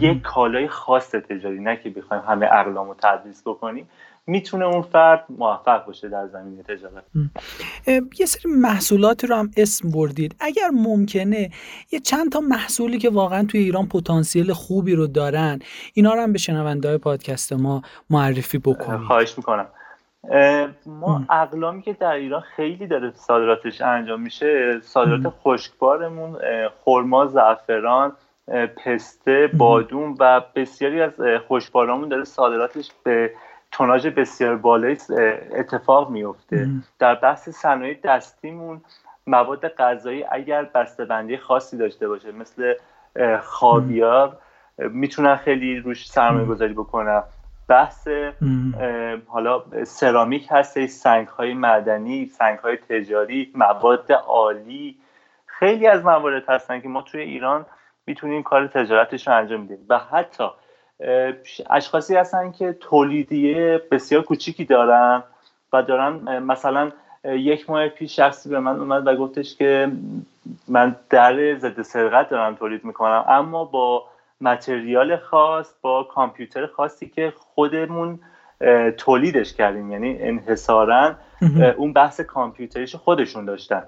یک 0.01 0.21
کالای 0.21 0.67
خاص 0.67 1.11
تجاری 1.11 1.59
نه 1.59 1.75
که 1.75 1.89
بخوایم 1.89 2.23
همه 2.27 2.45
اقلام 2.51 2.87
رو 2.87 2.95
تدریس 3.03 3.41
بکنیم. 3.45 3.89
می‌تونه 4.27 4.65
اون 4.65 4.81
فرد 4.81 5.25
موفق 5.29 5.85
باشه 5.85 6.09
در 6.09 6.27
زمینه 6.27 6.63
تجارت. 6.63 7.03
یه 8.19 8.25
سری 8.25 8.51
محصولاتی 8.51 9.27
رو 9.27 9.35
هم 9.35 9.51
اسم 9.57 9.91
بردید. 9.91 10.35
اگر 10.39 10.69
ممکنه 10.73 11.49
یه 11.91 11.99
چند 11.99 12.31
تا 12.31 12.39
محصولی 12.39 12.97
که 12.97 13.09
واقعا 13.09 13.45
توی 13.45 13.59
ایران 13.59 13.87
پتانسیل 13.87 14.53
خوبی 14.53 14.95
رو 14.95 15.07
دارن 15.07 15.59
اینا 15.93 16.13
رو 16.13 16.21
هم 16.21 16.31
به 16.31 16.37
شنونده 16.37 16.87
های 16.87 16.97
پادکست 16.97 17.53
ما 17.53 17.81
معرفی 18.09 18.57
بکنید. 18.57 18.99
خواهش 18.99 19.37
می‌کنم. 19.37 19.67
ما 20.85 21.25
اقلامی 21.29 21.81
که 21.81 21.93
در 21.93 22.11
ایران 22.11 22.41
خیلی 22.41 22.87
داره 22.87 23.11
صادراتش 23.15 23.81
انجام 23.81 24.21
میشه 24.21 24.79
صادرات 24.83 25.33
خشکبارمون 25.43 26.37
خرما 26.85 27.25
زعفران 27.25 28.11
پسته 28.85 29.49
بادوم 29.57 30.15
و 30.19 30.41
بسیاری 30.55 31.01
از 31.01 31.13
خوشبارامون 31.47 32.09
داره 32.09 32.23
صادراتش 32.23 32.91
به 33.03 33.31
توناژ 33.71 34.07
بسیار 34.07 34.55
بالایی 34.55 34.97
اتفاق 35.55 36.09
میفته. 36.09 36.67
در 36.99 37.15
بحث 37.15 37.49
صنایع 37.49 37.97
دستیمون 38.03 38.81
مواد 39.27 39.67
غذایی 39.67 40.25
اگر 40.31 40.63
بسته‌بندی 40.63 41.37
خاصی 41.37 41.77
داشته 41.77 42.07
باشه 42.07 42.31
مثل 42.31 42.73
خاویار 43.41 44.37
می‌تونن 44.77 45.35
خیلی 45.35 45.79
روش 45.79 46.09
سرمایه 46.09 46.45
گذاری 46.45 46.73
بکنن. 46.73 47.23
بحث 47.67 48.07
حالا 49.27 49.63
سرامیک 49.83 50.47
هستش 50.51 50.89
سنگ 50.89 51.27
های 51.27 51.53
مدنی 51.53 52.25
سنگ 52.25 52.59
های 52.59 52.77
تجاری 52.77 53.51
مواد 53.55 54.11
عالی. 54.11 54.97
خیلی 55.45 55.87
از 55.87 56.05
موارد 56.05 56.49
هستن 56.49 56.81
که 56.81 56.87
ما 56.87 57.01
توی 57.01 57.21
ایران 57.21 57.65
می‌تونیم 58.07 58.43
کار 58.43 58.67
تجارتش 58.67 59.27
رو 59.27 59.37
انجام 59.37 59.65
بدیم 59.65 59.85
و 59.89 59.99
حتی 59.99 60.43
اشخاصی 61.69 62.15
هستن 62.15 62.51
که 62.51 62.73
تولیدیه 62.79 63.81
بسیار 63.91 64.21
کوچیکی 64.21 64.65
دارن 64.65 65.23
و 65.73 65.83
دارن 65.83 66.39
مثلا 66.39 66.91
یک 67.23 67.69
ماه 67.69 67.87
پیش 67.87 68.15
شخصی 68.15 68.49
به 68.49 68.59
من 68.59 68.79
اومد 68.79 69.07
و 69.07 69.15
گفتش 69.15 69.55
که 69.55 69.91
من 70.67 70.95
در 71.09 71.55
ضد 71.55 71.81
سرقت 71.81 72.29
دارم 72.29 72.55
تولید 72.55 72.83
می‌کنم 72.83 73.25
اما 73.27 73.65
با 73.65 74.03
متریال 74.41 75.17
خاص 75.17 75.73
با 75.81 76.03
کامپیوتر 76.03 76.65
خاصی 76.65 77.09
که 77.09 77.33
خودمون 77.37 78.19
تولیدش 78.97 79.53
کردیم. 79.53 79.91
یعنی 79.91 80.17
انحصارا 80.19 81.15
اون 81.77 81.93
بحث 81.93 82.21
کامپیوتریش 82.21 82.95
خودشون 82.95 83.45
داشتن. 83.45 83.83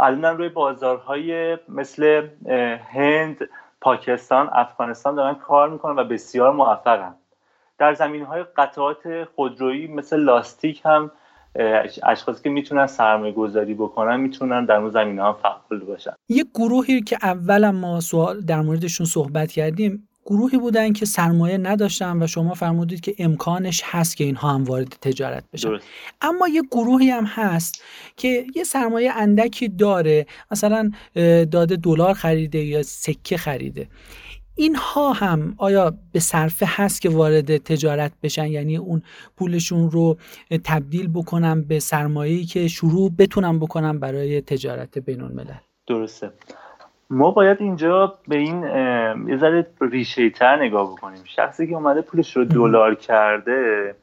الان 0.00 0.38
روی 0.38 0.48
بازارهای 0.48 1.58
مثل 1.68 2.28
هند 2.92 3.48
پاکستان 3.80 4.48
افغانستان 4.52 5.14
دارن 5.14 5.34
کار 5.34 5.70
می‌کنن 5.70 5.98
و 5.98 6.04
بسیار 6.04 6.52
موفقن. 6.52 7.14
در 7.78 7.94
زمین 7.94 8.24
های 8.24 8.44
قطعات 8.56 9.24
خودرویی 9.36 9.86
مثل 9.86 10.16
لاستیک 10.16 10.82
هم 10.84 11.10
اشخاصی 12.02 12.42
که 12.42 12.50
می‌تونن 12.50 12.86
سرمایه 12.86 13.32
گذاری 13.32 13.74
بکنن 13.74 14.20
می‌تونن 14.20 14.64
در 14.64 14.76
اون 14.76 14.90
زمین 14.90 15.18
ها 15.18 15.32
فعال 15.32 15.80
باشن. 15.80 16.12
یه 16.28 16.44
گروهی 16.54 17.00
که 17.00 17.18
اولا 17.22 17.72
ما 17.72 18.00
سوال 18.00 18.40
در 18.40 18.60
موردشون 18.60 19.06
صحبت 19.06 19.52
کردیم 19.52 20.08
گروهی 20.30 20.58
بودن 20.58 20.92
که 20.92 21.06
سرمایه 21.06 21.58
نداشتن 21.58 22.22
و 22.22 22.26
شما 22.26 22.54
فرمودید 22.54 23.00
که 23.00 23.14
امکانش 23.18 23.82
هست 23.84 24.16
که 24.16 24.24
اینها 24.24 24.54
هم 24.54 24.64
وارد 24.64 24.88
تجارت 25.00 25.44
بشن. 25.52 25.78
اما 26.20 26.48
یه 26.48 26.62
گروهی 26.70 27.10
هم 27.10 27.24
هست 27.24 27.82
که 28.16 28.46
یه 28.56 28.64
سرمایه 28.64 29.12
اندکی 29.12 29.68
داره. 29.68 30.26
مثلا 30.50 30.90
داده 31.50 31.76
دلار 31.76 32.14
خریده 32.14 32.58
یا 32.58 32.82
سکه 32.82 33.36
خریده. 33.36 33.88
اینها 34.54 35.12
هم 35.12 35.54
آیا 35.58 35.98
به 36.12 36.20
صرفه 36.20 36.66
هست 36.68 37.00
که 37.00 37.08
وارد 37.08 37.56
تجارت 37.56 38.12
بشن؟ 38.22 38.46
یعنی 38.46 38.76
اون 38.76 39.02
پولشون 39.36 39.90
رو 39.90 40.18
تبدیل 40.64 41.08
بکنن 41.08 41.62
به 41.62 41.78
سرمایه‌ای 41.78 42.44
که 42.44 42.68
شروع 42.68 43.12
بتونن 43.18 43.58
بکنن 43.58 43.98
برای 43.98 44.40
تجارت 44.40 44.98
بین 44.98 45.20
الملل. 45.20 45.54
درسته. 45.86 46.32
ما 47.10 47.30
باید 47.30 47.56
اینجا 47.60 48.18
به 48.28 48.36
این 48.36 48.62
یه 49.28 49.36
ذره 49.36 49.66
ریشه 49.80 50.30
تر 50.30 50.56
نگاه 50.56 50.92
بکنیم. 50.92 51.22
شخصی 51.24 51.66
که 51.66 51.74
اومده 51.74 52.02
پولش 52.02 52.36
رو 52.36 52.44
دلار 52.44 52.94
کرده 52.94 53.94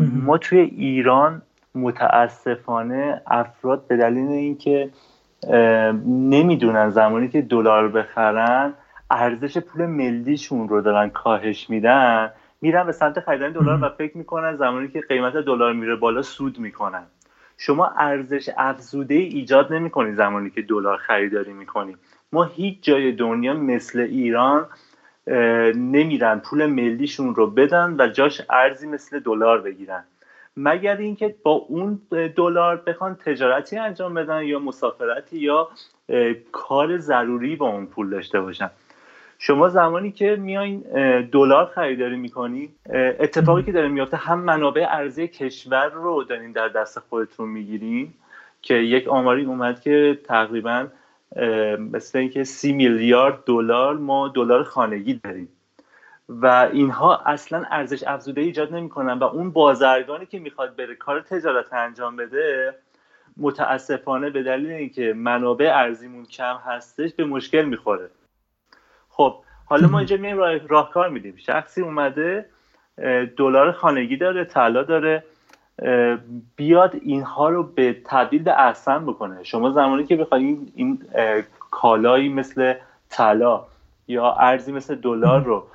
ما 0.00 0.38
توی 0.38 0.58
ایران 0.58 1.42
متاسفانه 1.74 3.22
افراد 3.26 3.86
به 3.86 3.96
دلیل 3.96 4.28
اینکه 4.28 4.90
نمی‌دونن 6.06 6.90
زمانی 6.90 7.28
که 7.28 7.42
دلار 7.42 7.88
بخرن 7.88 8.74
ارزش 9.10 9.58
پول 9.58 9.86
ملیشون 9.86 10.68
رو 10.68 10.80
دارن 10.80 11.10
کاهش 11.10 11.70
میدن 11.70 12.30
میرن 12.60 12.86
به 12.86 12.92
سمت 12.92 13.20
خریدن 13.20 13.52
دلار 13.52 13.84
و 13.84 13.88
فکر 13.88 14.16
می‌کنن 14.16 14.56
زمانی 14.56 14.88
که 14.88 15.00
قیمت 15.00 15.36
دلار 15.36 15.72
میره 15.72 15.96
بالا 15.96 16.22
سود 16.22 16.58
می‌کنن. 16.58 17.02
شما 17.58 17.86
ارزش 17.86 18.50
افزوده 18.56 19.14
ایجاد 19.14 19.72
نمی‌کنید 19.72 20.14
زمانی 20.14 20.50
که 20.50 20.62
دلار 20.62 20.96
خریداری 20.96 21.52
می‌کنی. 21.52 21.96
ما 22.32 22.44
هیچ 22.44 22.76
جای 22.82 23.12
دنیا 23.12 23.54
مثل 23.54 24.00
ایران 24.00 24.66
نمیرن. 25.76 26.40
پول 26.40 26.66
ملیشون 26.66 27.34
رو 27.34 27.46
بدن 27.46 27.96
و 27.98 28.08
جاش 28.08 28.42
ارزی 28.50 28.86
مثل 28.88 29.20
دلار 29.20 29.60
بگیرن. 29.60 30.04
مگر 30.56 30.96
اینکه 30.96 31.34
با 31.42 31.50
اون 31.52 32.00
دلار 32.36 32.76
بخوان 32.86 33.14
تجارتی 33.14 33.78
انجام 33.78 34.14
بدن 34.14 34.42
یا 34.42 34.58
مسافرتی 34.58 35.38
یا 35.38 35.68
کار 36.52 36.98
ضروری 36.98 37.56
با 37.56 37.68
اون 37.68 37.86
پول 37.86 38.10
داشته 38.10 38.40
باشن. 38.40 38.70
شما 39.38 39.68
زمانی 39.68 40.12
که 40.12 40.36
میایین 40.36 40.80
دلار 41.32 41.66
خریداری 41.66 42.16
می‌کنی 42.16 42.68
اتفاقی 43.20 43.62
که 43.62 43.72
داره 43.72 43.88
میافته 43.88 44.16
هم 44.16 44.40
منابع 44.40 44.86
ارزی 44.90 45.28
کشور 45.28 45.88
رو 45.88 46.24
دارین 46.24 46.52
در 46.52 46.68
دست 46.68 46.98
خودتون 46.98 47.48
می‌گیرین 47.48 48.14
که 48.62 48.74
یک 48.74 49.08
آماری 49.08 49.44
اومد 49.44 49.80
که 49.80 50.18
تقریبا 50.24 50.86
مثل 51.78 52.18
اینکه 52.18 52.44
سی 52.44 52.72
میلیارد 52.72 53.44
دلار 53.46 53.96
ما 53.96 54.28
دلار 54.28 54.62
خانگی 54.62 55.14
داریم. 55.24 55.48
و 56.28 56.68
اینها 56.72 57.16
اصلا 57.26 57.64
ارزش 57.70 58.04
افزوده 58.06 58.40
ایجاد 58.40 58.74
نمی‌کنن 58.74 59.18
و 59.18 59.24
اون 59.24 59.50
بازرگانی 59.50 60.26
که 60.26 60.38
می‌خواد 60.38 60.76
بره 60.76 60.94
کار 60.94 61.20
تجارت 61.20 61.72
انجام 61.72 62.16
بده 62.16 62.74
متاسفانه 63.36 64.30
به 64.30 64.42
دلیل 64.42 64.70
اینکه 64.70 65.12
منابع 65.12 65.70
ارزیمون 65.74 66.24
کم 66.24 66.56
هستش 66.66 67.14
به 67.14 67.24
مشکل 67.24 67.62
می‌خوره. 67.62 68.10
خب 69.18 69.34
حالا 69.64 69.88
ما 69.88 69.98
اینجا 69.98 70.16
میایم 70.16 70.38
راه، 70.38 70.56
راهکار 70.68 71.08
میدیم. 71.08 71.36
شخصی 71.36 71.82
اومده 71.82 72.46
دلار 73.36 73.72
خانگی 73.72 74.16
داره 74.16 74.44
طلا 74.44 74.82
داره 74.82 75.22
بیاد 76.56 76.94
اینها 77.02 77.48
رو 77.48 77.62
به 77.62 77.96
تبدیل 78.04 78.42
به 78.42 78.52
ارسن 78.56 79.06
بکنه. 79.06 79.44
شما 79.44 79.70
زمانی 79.70 80.04
که 80.04 80.16
بخواید 80.16 80.72
این 80.74 80.98
کالایی 81.70 82.28
مثل 82.28 82.74
طلا 83.10 83.64
یا 84.08 84.32
ارزی 84.32 84.72
مثل 84.72 84.94
دلار 84.94 85.40
رو 85.40 85.66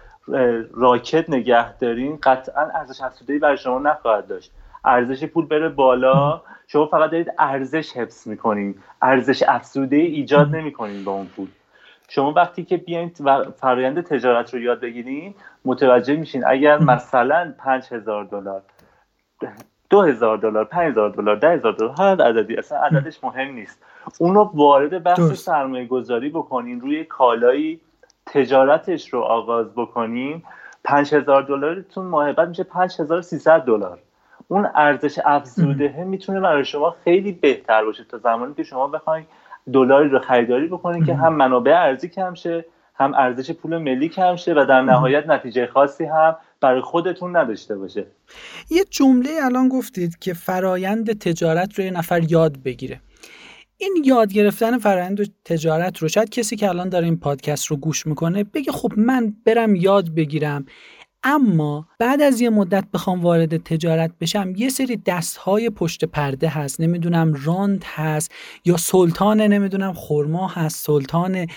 راکت 0.74 1.30
نگه 1.30 1.78
دارین 1.78 2.20
قطعا 2.24 2.70
ارزش 2.76 3.02
افزوده‌ای 3.02 3.40
برای 3.40 3.58
شما 3.58 3.80
نخواهد 3.80 4.28
داشت. 4.28 4.52
ارزش 4.86 5.24
پول 5.24 5.46
بره 5.46 5.70
بالا. 5.70 6.42
شما 6.68 6.86
فقط 6.86 7.12
دارید 7.12 7.34
ارزش 7.40 7.98
حفظ 7.98 8.28
می‌کنین. 8.28 8.76
ارزش 9.02 9.44
افزوده 9.48 9.96
ایجاد 9.96 10.56
نمی‌کنین 10.56 11.04
با 11.04 11.12
اون 11.12 11.26
پول. 11.26 11.48
شما 12.10 12.34
وقتی 12.34 12.64
که 12.64 12.78
بیاین 12.78 13.12
فرایند 13.58 14.02
تجارت 14.02 14.54
رو 14.54 14.60
یاد 14.60 14.80
بگیرین 14.80 15.36
متوجه 15.66 16.16
میشین 16.16 16.44
اگر 16.48 16.78
مثلا 16.78 17.54
5000 17.58 18.26
دلار 18.26 18.62
دو 19.90 20.02
هزار 20.02 20.38
دلار 20.38 20.66
پنج 20.66 20.92
هزار 20.92 21.10
دلار 21.10 21.36
ده 21.36 21.50
هزار 21.50 21.74
دلار 21.74 21.96
هر 21.98 22.22
عددی 22.22 22.56
اصلا 22.56 22.78
عددش 22.78 23.24
مهم 23.24 23.54
نیست. 23.54 23.86
اون 24.20 24.36
رو 24.36 24.52
وارد 24.54 25.04
بحث 25.04 25.20
سرمایه 25.20 25.86
گذاری 25.86 26.30
بکنین 26.30 26.82
روی 26.82 27.04
کالایی 27.04 27.80
تجارتش 28.26 29.14
رو 29.14 29.22
آغاز 29.22 29.76
بکنین. 29.76 30.44
پنج 30.84 31.16
هزار 31.16 31.42
دلارتون 31.42 32.06
ماه 32.06 32.34
بعد 32.34 32.50
میشه 32.50 32.64
پنج 32.64 33.02
هزار 33.02 33.22
سیصد 33.22 33.62
دلار. 33.62 34.00
اون 34.48 34.70
ارزش 34.76 35.20
افزوده 35.26 36.04
می‌تونه 36.04 36.40
برای 36.40 36.66
شما 36.66 36.96
خیلی 37.04 37.32
بهتر 37.32 37.86
باشه 37.86 38.04
تا 38.04 38.18
زمانی 38.18 38.54
که 38.54 38.64
شما 38.64 38.88
بخواید 38.88 39.28
دلاری 39.74 40.10
رو 40.10 40.20
خریداری 40.20 40.68
بکنین 40.68 41.06
که 41.06 41.16
هم 41.16 41.36
منابع 41.36 41.72
ارزی 41.72 42.10
کم 42.10 42.34
شه 42.34 42.66
هم 42.96 43.14
ارزش 43.14 43.52
پول 43.52 43.78
ملی 43.78 44.10
کم 44.10 44.36
شه 44.36 44.54
و 44.54 44.66
در 44.70 44.82
نهایت 44.82 45.28
نتیجه 45.28 45.68
خاصی 45.68 46.06
هم 46.06 46.36
برای 46.62 46.82
خودتون 46.82 47.38
نداشته 47.38 47.78
باشه. 47.78 48.06
یه 48.70 48.84
جمله 48.90 49.30
الان 49.44 49.70
گفتید 49.70 50.20
که 50.20 50.34
فرایند 50.34 51.20
تجارت 51.20 51.80
رو 51.80 51.86
یه 51.86 51.92
نفر 51.92 52.32
یاد 52.32 52.58
بگیره. 52.64 53.00
این 53.78 54.04
یاد 54.06 54.34
گرفتن 54.34 54.78
فرایند 54.78 55.20
تجارت 55.46 55.98
رو 55.98 56.08
شاید 56.08 56.30
کسی 56.30 56.56
که 56.56 56.70
الان 56.70 56.90
داره 56.90 57.06
این 57.06 57.18
پادکست 57.18 57.66
رو 57.66 57.78
گوش 57.78 58.08
می‌کنه 58.08 58.44
بگه 58.44 58.72
خب 58.72 58.92
من 58.98 59.34
برم 59.46 59.76
یاد 59.76 60.10
بگیرم. 60.16 60.66
اما 61.24 61.88
بعد 62.00 62.22
از 62.22 62.42
یه 62.42 62.50
مدت 62.50 62.86
بخوام 62.94 63.22
وارد 63.22 63.58
تجارت 63.58 64.12
بشم 64.22 64.54
یه 64.58 64.70
سری 64.70 64.98
دستهای 64.98 65.70
پشت 65.70 66.06
پرده 66.06 66.50
هست. 66.50 66.82
نمی‌دونم 66.82 67.34
راند 67.44 67.84
هست 67.96 68.32
یا 68.66 68.78
سلطان 68.78 69.42
نمی‌دونم 69.42 69.94
خرما 69.94 70.48
هست 70.48 70.86
سلطان 70.86 71.48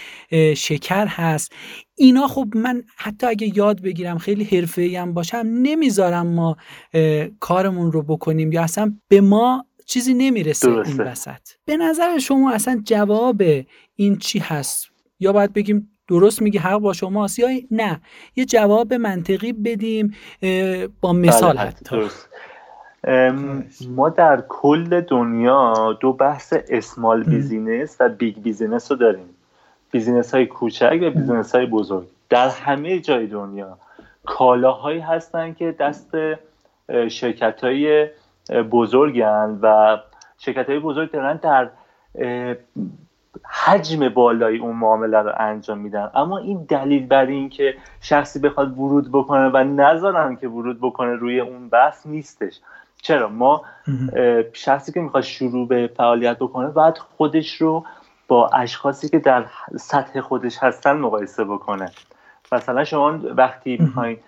شکر 0.56 1.06
هست. 1.06 1.52
اینا 1.94 2.28
خب 2.28 2.48
من 2.54 2.82
حتی 2.96 3.26
اگه 3.26 3.56
یاد 3.56 3.82
بگیرم 3.82 4.18
خیلی 4.18 4.44
حرفه‌ای 4.44 4.96
هم 4.96 5.14
باشم 5.14 5.42
نمی‌ذارم 5.46 6.26
ما 6.26 6.56
کارمون 7.40 7.92
رو 7.92 8.02
بکنیم 8.02 8.52
یا 8.52 8.62
اصلا 8.62 8.94
به 9.08 9.20
ما 9.20 9.66
چیزی 9.86 10.14
نمی‌رسه 10.14 10.68
این 10.68 11.00
وسط. 11.00 11.40
به 11.64 11.76
نظر 11.76 12.18
شما 12.18 12.52
اصلا 12.52 12.82
جواب 12.84 13.42
این 13.94 14.16
چی 14.18 14.38
هست؟ 14.38 14.86
یا 15.20 15.32
باید 15.32 15.52
بگیم 15.52 15.95
درست 16.08 16.42
میگی 16.42 16.58
حق 16.58 16.78
با 16.78 16.92
شماست 16.92 17.38
یا 17.38 17.48
نه؟ 17.70 18.00
یه 18.36 18.44
جواب 18.44 18.94
منطقی 18.94 19.52
بدیم 19.52 20.14
با 21.00 21.12
مثال 21.12 21.56
بله، 21.56 21.60
حتی. 21.60 22.08
ما 23.90 24.08
در 24.08 24.44
کل 24.48 25.00
دنیا 25.00 25.92
دو 26.00 26.12
بحث 26.12 26.54
small 26.68 27.22
business 27.22 27.96
و 28.00 28.08
big 28.08 28.38
business 28.38 28.90
رو 28.90 28.96
داریم. 28.96 29.28
business 29.90 30.34
های 30.34 30.46
کوچک 30.46 30.98
و 31.02 31.10
business 31.10 31.54
های 31.54 31.66
بزرگ. 31.66 32.06
در 32.28 32.48
همه 32.48 33.00
جای 33.00 33.26
دنیا 33.26 33.78
کالاهایی 34.24 35.00
هستن 35.00 35.54
که 35.54 35.72
دست 35.72 36.16
شرکت 37.08 37.64
های 37.64 38.08
بزرگن 38.70 39.58
و 39.62 39.98
شرکت 40.38 40.70
های 40.70 40.78
بزرگ 40.78 41.10
دارن 41.12 41.36
در 41.36 41.70
حجم 43.44 44.08
بالای 44.08 44.58
اون 44.58 44.76
معامله 44.76 45.18
رو 45.18 45.32
انجام 45.36 45.78
میدن. 45.78 46.10
اما 46.14 46.38
این 46.38 46.66
دلیل 46.68 47.06
بر 47.06 47.26
این 47.26 47.48
که 47.48 47.74
شخصی 48.00 48.38
بخواد 48.38 48.78
ورود 48.78 49.12
بکنه 49.12 49.48
و 49.48 49.56
نذارن 49.56 50.36
که 50.36 50.48
ورود 50.48 50.78
بکنه 50.80 51.14
روی 51.14 51.40
اون 51.40 51.68
بحث 51.68 52.06
نیستش. 52.06 52.60
چرا؟ 53.02 53.28
ما 53.28 53.62
شخصی 54.52 54.92
که 54.92 55.00
می‌خواد 55.00 55.22
شروع 55.22 55.68
به 55.68 55.90
فعالیت 55.96 56.38
بکنه 56.38 56.68
باید 56.68 56.98
خودش 56.98 57.56
رو 57.56 57.84
با 58.28 58.48
اشخاصی 58.48 59.08
که 59.08 59.18
در 59.18 59.44
سطح 59.76 60.20
خودش 60.20 60.58
هستن 60.58 60.96
مقایسه 60.96 61.44
بکنه. 61.44 61.90
مثلا 62.52 62.84
شما 62.84 63.18
وقتی 63.36 63.76
می‌خواین 63.80 64.18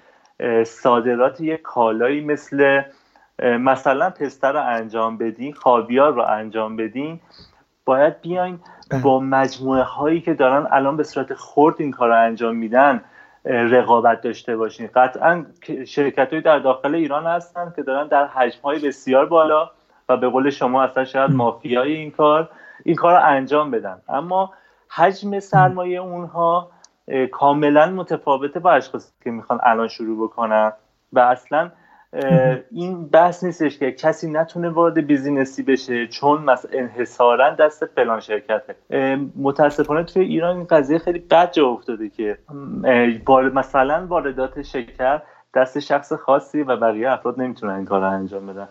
صادرات 0.67 1.41
یک 1.41 1.63
کالایی 1.63 2.21
مثل 2.21 2.83
مثلا 3.43 4.11
پستر 4.11 4.53
رو 4.53 4.67
انجام 4.67 5.19
بدین 5.19 5.53
خابیار 5.53 6.13
رو 6.13 6.23
انجام 6.23 6.77
بدین 6.77 7.21
باید 7.89 8.21
بیاین. 8.21 8.61
با 9.03 9.21
مجموعه 9.21 9.83
هایی 9.83 10.21
که 10.21 10.35
دارن 10.35 10.67
الان 10.71 10.97
به 10.97 11.03
صورت 11.03 11.35
خورد 11.35 11.75
این 11.79 11.91
کار 11.91 12.09
رو 12.09 12.17
انجام 12.17 12.57
میدن 12.57 13.05
رقابت 13.45 14.21
داشته 14.21 14.57
باشین. 14.57 14.89
قطعا 14.95 15.45
شرکت 15.87 16.35
در 16.35 16.59
داخل 16.59 16.95
ایران 16.95 17.27
هستن 17.27 17.73
که 17.77 17.83
دارن 17.83 18.09
در 18.09 18.27
حجم 18.27 18.61
های 18.65 18.79
بسیار 18.79 19.27
بالا 19.27 19.71
و 20.09 20.17
به 20.17 20.29
قول 20.29 20.51
شما 20.51 20.83
اصلا 20.83 21.05
شاید 21.05 21.31
مافیای 21.31 21.93
این 21.93 22.11
کار 22.11 22.51
این 22.85 22.97
کار 22.97 23.13
رو 23.13 23.21
انجام 23.25 23.71
بدن. 23.71 23.97
اما 24.09 24.53
حجم 24.89 25.41
سرمایه 25.41 26.01
اونها 26.01 26.71
کاملا 27.33 27.87
متفاوته 27.91 28.61
با 28.61 28.73
اشخاصی 28.73 29.13
که 29.25 29.31
می‌خوان 29.31 29.61
الان 29.63 29.89
شروع 29.89 30.29
بکنن 30.29 30.73
و 31.13 31.19
اصلا 31.21 31.71
این 32.71 33.09
بحث 33.09 33.45
نیستش 33.45 33.79
که 33.79 33.93
کسی 33.93 34.31
نتونه 34.31 34.69
وارد 34.69 35.07
بیزینسی 35.07 35.63
بشه 35.63 36.07
چون 36.07 36.43
مثلا 36.43 36.71
انحصارا 36.75 37.51
دست 37.51 37.87
فلان 37.87 38.21
شرکته. 38.21 38.75
متاسفانه 39.37 40.05
توی 40.05 40.23
ایران 40.23 40.57
این 40.57 40.67
قضیه 40.67 40.99
خیلی 40.99 41.19
بد 41.19 41.53
جا 41.53 41.67
افتاده 41.67 42.09
که 42.09 42.39
مثلا 43.55 44.07
واردات 44.07 44.63
شکر 44.63 45.21
دست 45.55 45.79
شخص 45.79 46.13
خاصی 46.13 46.63
و 46.63 46.77
بقیه 46.77 47.11
افراد 47.11 47.41
نمی‌تونن 47.41 47.75
این 47.75 47.85
کار 47.85 48.01
رو 48.01 48.07
انجام 48.07 48.47
بدن. 48.47 48.69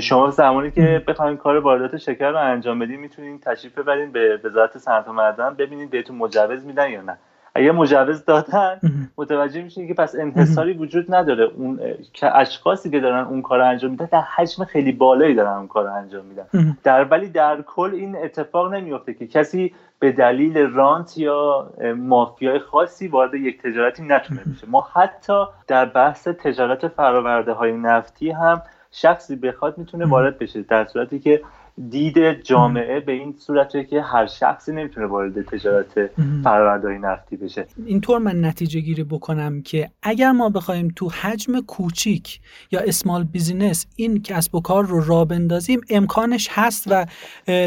شما 0.00 0.30
زمانی 0.30 0.70
که 0.70 1.04
بخواید 1.08 1.38
کار 1.38 1.56
واردات 1.56 1.96
شکر 1.96 2.30
رو 2.30 2.38
انجام 2.38 2.78
بدین 2.78 3.00
می‌تونین 3.00 3.40
تشریف 3.40 3.78
ببرین 3.78 4.12
به 4.12 4.40
وزارت 4.44 4.78
صنعت 4.78 5.08
و 5.08 5.12
معدن 5.12 5.54
ببینید 5.54 5.90
بهتون 5.90 6.16
مجوز 6.16 6.64
میدن 6.64 6.90
یا 6.90 7.02
نه. 7.02 7.18
اگه 7.54 7.72
مجوز 7.72 8.24
دادن 8.24 8.80
متوجه 9.16 9.62
میشین 9.62 9.88
که 9.88 9.94
پس 9.94 10.14
انحصاری 10.14 10.72
وجود 10.72 11.14
نداره. 11.14 11.44
اون 11.44 11.80
که 12.12 12.36
اشخاصی 12.36 12.90
که 12.90 13.00
دارن 13.00 13.24
اون 13.24 13.42
کار 13.42 13.60
انجام 13.60 13.90
میدن 13.90 14.08
در 14.12 14.20
حجم 14.20 14.64
خیلی 14.64 14.92
بالایی 14.92 15.34
دارن 15.34 15.52
اون 15.52 15.66
کار 15.66 15.86
انجام 15.86 16.24
میدن. 16.24 16.76
در 16.82 17.04
ولی 17.04 17.28
در 17.28 17.62
کل 17.62 17.90
این 17.94 18.16
اتفاق 18.16 18.74
نمیفته 18.74 19.14
که 19.14 19.26
کسی 19.26 19.74
به 19.98 20.12
دلیل 20.12 20.58
رانت 20.58 21.18
یا 21.18 21.70
مافیای 21.96 22.58
خاصی 22.58 23.08
وارد 23.08 23.34
یک 23.34 23.62
تجارتی 23.62 24.02
نتونه 24.02 24.40
بشه. 24.40 24.66
ما 24.66 24.88
حتی 24.92 25.44
در 25.66 25.84
بحث 25.84 26.28
تجارت 26.28 26.88
فراورده 26.88 27.52
های 27.52 27.72
نفتی 27.72 28.30
هم 28.30 28.62
شخصی 28.90 29.36
بخواد 29.36 29.78
می‌تونه 29.78 30.04
وارد 30.06 30.38
بشه 30.38 30.62
در 30.62 30.84
صورتی 30.84 31.18
که 31.18 31.42
دید 31.90 32.42
جامعه 32.42 33.00
به 33.00 33.12
این 33.12 33.34
صورته 33.38 33.84
که 33.84 34.02
هر 34.02 34.26
شخصی 34.26 34.72
نمی‌تونه 34.72 35.06
وارد 35.06 35.42
تجارت 35.42 36.10
فرآوردهای 36.44 36.98
نفتی 36.98 37.36
بشه. 37.36 37.66
اینطور 37.86 38.18
من 38.18 38.44
نتیجه 38.44 38.80
گیری 38.80 39.04
بکنم 39.04 39.62
که 39.62 39.90
اگر 40.02 40.32
ما 40.32 40.48
بخوایم 40.48 40.88
تو 40.96 41.08
حجم 41.08 41.60
کوچیک 41.60 42.40
یا 42.70 42.80
اسمال 42.80 43.24
بیزینس 43.24 43.86
این 43.96 44.22
کسب 44.22 44.54
و 44.54 44.60
کار 44.60 44.84
رو 44.84 45.04
را 45.04 45.24
بندازیم 45.24 45.80
امکانش 45.90 46.48
هست 46.52 46.84
و 46.90 47.06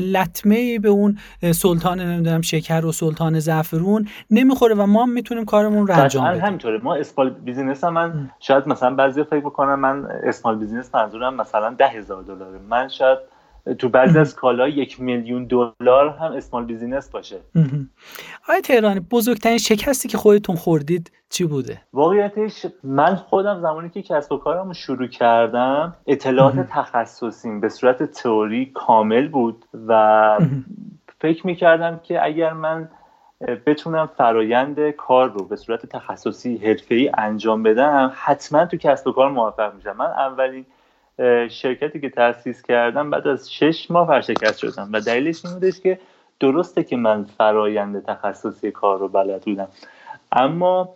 لطمه 0.01 0.79
به 0.79 0.89
اون 0.89 1.17
سلطان 1.51 2.01
نمی‌دونم 2.01 2.41
شکر 2.41 2.85
و 2.85 2.91
سلطان 2.91 3.39
زعفرون 3.39 4.07
نمی‌خوره 4.31 4.75
و 4.75 4.85
ما 4.85 5.05
می‌تونیم 5.05 5.45
کارمون 5.45 5.87
رو 5.87 5.99
انجام 5.99 6.29
بدیم. 6.29 6.41
همینطوره. 6.41 6.79
ما 6.83 6.95
small 6.95 7.29
business 7.29 7.83
هم 7.83 7.93
من 7.93 8.29
شاید 8.39 8.67
مثلا 8.67 8.95
بعضی 8.95 9.23
فکر 9.23 9.39
بکنم 9.39 9.79
من 9.79 10.05
small 10.23 10.55
business 10.55 10.95
منظورم 10.95 11.35
مثلا 11.35 11.73
ده 11.73 11.87
هزار 11.87 12.23
دلاره. 12.23 12.59
من 12.69 12.87
شاید 12.87 13.17
تو 13.79 13.89
بعضی 13.89 14.19
از 14.19 14.35
کالا 14.35 14.67
یک 14.67 15.01
میلیون 15.01 15.45
دلار 15.45 16.09
هم 16.09 16.31
small 16.31 16.65
business 16.65 17.09
باشه. 17.09 17.39
آقای 18.49 18.61
تهرانی 18.61 18.99
بزرگترین 18.99 19.57
شکستی 19.57 20.07
که 20.09 20.17
خودتون 20.17 20.55
خوردید 20.55 21.11
چی 21.29 21.45
بوده؟ 21.45 21.81
واقعیتش 21.93 22.65
من 22.83 23.15
خودم 23.15 23.61
زمانی 23.61 23.89
که 23.89 24.01
کسب 24.01 24.31
و 24.31 24.37
کارم 24.37 24.73
شروع 24.73 25.07
کردم 25.07 25.95
اطلاعات 26.07 26.59
تخصصیم 26.69 27.59
به 27.59 27.69
صورت 27.69 28.03
تئوری 28.03 28.71
کامل 28.73 29.27
بود 29.27 29.65
و 29.87 30.39
فکر 31.19 31.47
می‌کردم 31.47 31.99
که 32.03 32.25
اگر 32.25 32.53
من 32.53 32.89
بتونم 33.65 34.09
فرایند 34.17 34.89
کار 34.89 35.31
رو 35.31 35.45
به 35.45 35.55
صورت 35.55 35.85
تخصصی 35.85 36.57
حرفه‌ای 36.57 37.11
انجام 37.17 37.63
بدم 37.63 38.11
حتما 38.15 38.65
تو 38.65 38.77
کسب 38.77 39.07
و 39.07 39.11
کار 39.11 39.31
موفق 39.31 39.75
میشم. 39.75 39.95
من 39.97 40.05
اولین 40.05 40.65
شرکتی 41.49 41.99
که 41.99 42.09
تاسیس 42.09 42.61
کردم 42.61 43.09
بعد 43.09 43.27
از 43.27 43.53
شش 43.53 43.91
ماه 43.91 44.07
ورشکست 44.07 44.59
شدم. 44.59 44.89
و 44.93 45.01
دلیلش 45.01 45.45
این 45.45 45.53
بودش 45.53 45.79
که 45.81 45.99
درسته 46.39 46.83
که 46.83 46.97
من 46.97 47.23
فرایند 47.23 48.05
تخصصی 48.05 48.71
کار 48.71 48.99
رو 48.99 49.07
بلد 49.07 49.41
بودم. 49.41 49.67
اما 50.31 50.89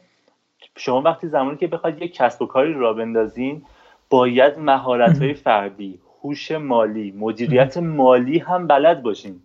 شما 0.78 1.02
وقتی 1.02 1.28
زمانی 1.28 1.58
که 1.58 1.68
بخواید 1.68 2.02
یک 2.02 2.14
کسب 2.14 2.42
و 2.42 2.46
کاری 2.46 2.74
را 2.74 2.94
بندازین 2.94 3.62
باید 4.10 4.60
مهارت 4.60 5.22
های 5.22 5.34
فردی 5.34 6.00
هوش 6.24 6.52
مالی 6.52 7.14
مدیریت 7.18 7.78
مالی 7.78 8.40
هم 8.40 8.68
بلد 8.68 9.04
باشین. 9.04 9.42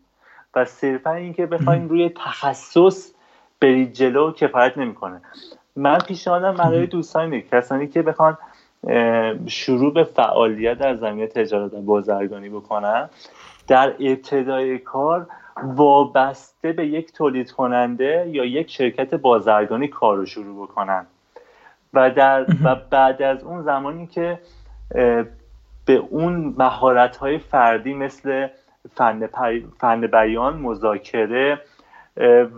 و 0.54 0.64
صرفا 0.64 1.12
اینکه 1.12 1.46
بخواین 1.46 1.88
روی 1.88 2.08
تخصص 2.08 3.12
برید 3.60 3.92
جلو 3.92 4.32
کفایت 4.32 4.78
نمی‌کنه. 4.78 5.20
من 5.76 5.98
پیشنهادم 5.98 6.54
برای 6.54 6.86
دوستان 6.86 7.40
کسانی 7.40 7.88
که 7.88 8.02
بخوان 8.02 8.38
شروع 9.46 9.92
به 9.92 10.04
فعالیت 10.04 10.78
در 10.78 10.94
زمینه 10.94 11.26
تجارت 11.26 11.74
و 11.74 11.80
بازرگانی 11.80 12.48
بکنن 12.48 13.08
در 13.68 13.94
ابتدای 14.00 14.78
کار 14.78 15.26
وابسته 15.62 16.72
به 16.72 16.86
یک 16.86 17.12
تولید 17.12 17.50
کننده 17.50 18.26
یا 18.32 18.44
یک 18.44 18.70
شرکت 18.70 19.14
بازرگانی 19.14 19.88
کار 19.88 20.16
رو 20.16 20.26
شروع 20.26 20.66
بکنن 20.66 21.06
و, 21.94 22.10
در 22.10 22.46
و 22.64 22.74
بعد 22.90 23.22
از 23.22 23.44
اون 23.44 23.62
زمانی 23.62 24.06
که 24.06 24.38
به 25.84 25.94
اون 26.10 26.54
مهارت 26.58 27.16
های 27.16 27.38
فردی 27.38 27.94
مثل 27.94 28.48
فن, 28.94 29.28
فن 29.78 30.06
بیان 30.06 30.56
مذاکره 30.56 31.60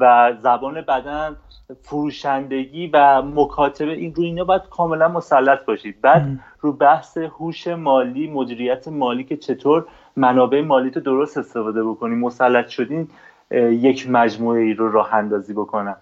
و 0.00 0.32
زبان 0.40 0.80
بدن 0.80 1.36
فروشندگی 1.82 2.90
و 2.92 3.22
مکاتبه 3.22 3.92
این 3.92 4.14
رو 4.14 4.22
اینا 4.22 4.44
باید 4.44 4.62
کاملا 4.70 5.08
مسلط 5.08 5.64
باشید. 5.64 6.00
بعد 6.00 6.26
رو 6.60 6.72
بحث 6.72 7.18
هوش 7.18 7.66
مالی 7.66 8.30
مدیریت 8.30 8.88
مالی 8.88 9.24
که 9.24 9.36
چطور 9.36 9.86
منابع 10.16 10.60
مالی 10.60 10.90
تو 10.90 11.00
درست 11.00 11.38
استفاده 11.38 11.84
بکنی 11.84 12.14
مسلط 12.14 12.68
شدین 12.68 13.08
یک 13.50 14.10
مجموعه 14.10 14.60
ای 14.60 14.74
رو 14.74 14.92
راه 14.92 15.14
اندازی 15.14 15.52
بکنن 15.52 15.96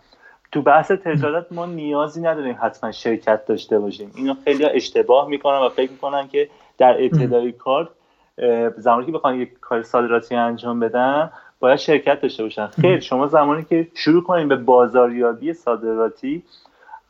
تو 0.52 0.62
بحث 0.62 0.90
تجارت 0.90 1.52
ما 1.52 1.66
نیازی 1.66 2.20
نداریم 2.20 2.58
حتما 2.60 2.92
شرکت 2.92 3.46
داشته 3.46 3.78
باشیم. 3.78 4.10
اینو 4.14 4.34
خیلی 4.44 4.64
اشتباه 4.64 5.28
می‌کنن 5.28 5.58
و 5.58 5.68
فکر 5.68 5.90
می‌کنن 5.90 6.28
که 6.28 6.48
در 6.78 7.04
ابتدای 7.04 7.52
کار 7.52 7.90
زمانی 8.76 9.06
که 9.06 9.12
بخوان 9.12 9.34
یک 9.34 9.60
کار 9.60 9.82
صادراتی 9.82 10.34
انجام 10.34 10.80
بدن 10.80 11.30
باید 11.60 11.78
شرکت 11.78 12.20
داشته 12.20 12.42
باشن. 12.42 12.66
خیر 12.66 13.00
شما 13.00 13.26
زمانی 13.26 13.64
که 13.64 13.88
شروع 13.94 14.22
کنید 14.22 14.48
به 14.48 14.56
بازاریابی 14.56 15.52
صادراتی 15.52 16.42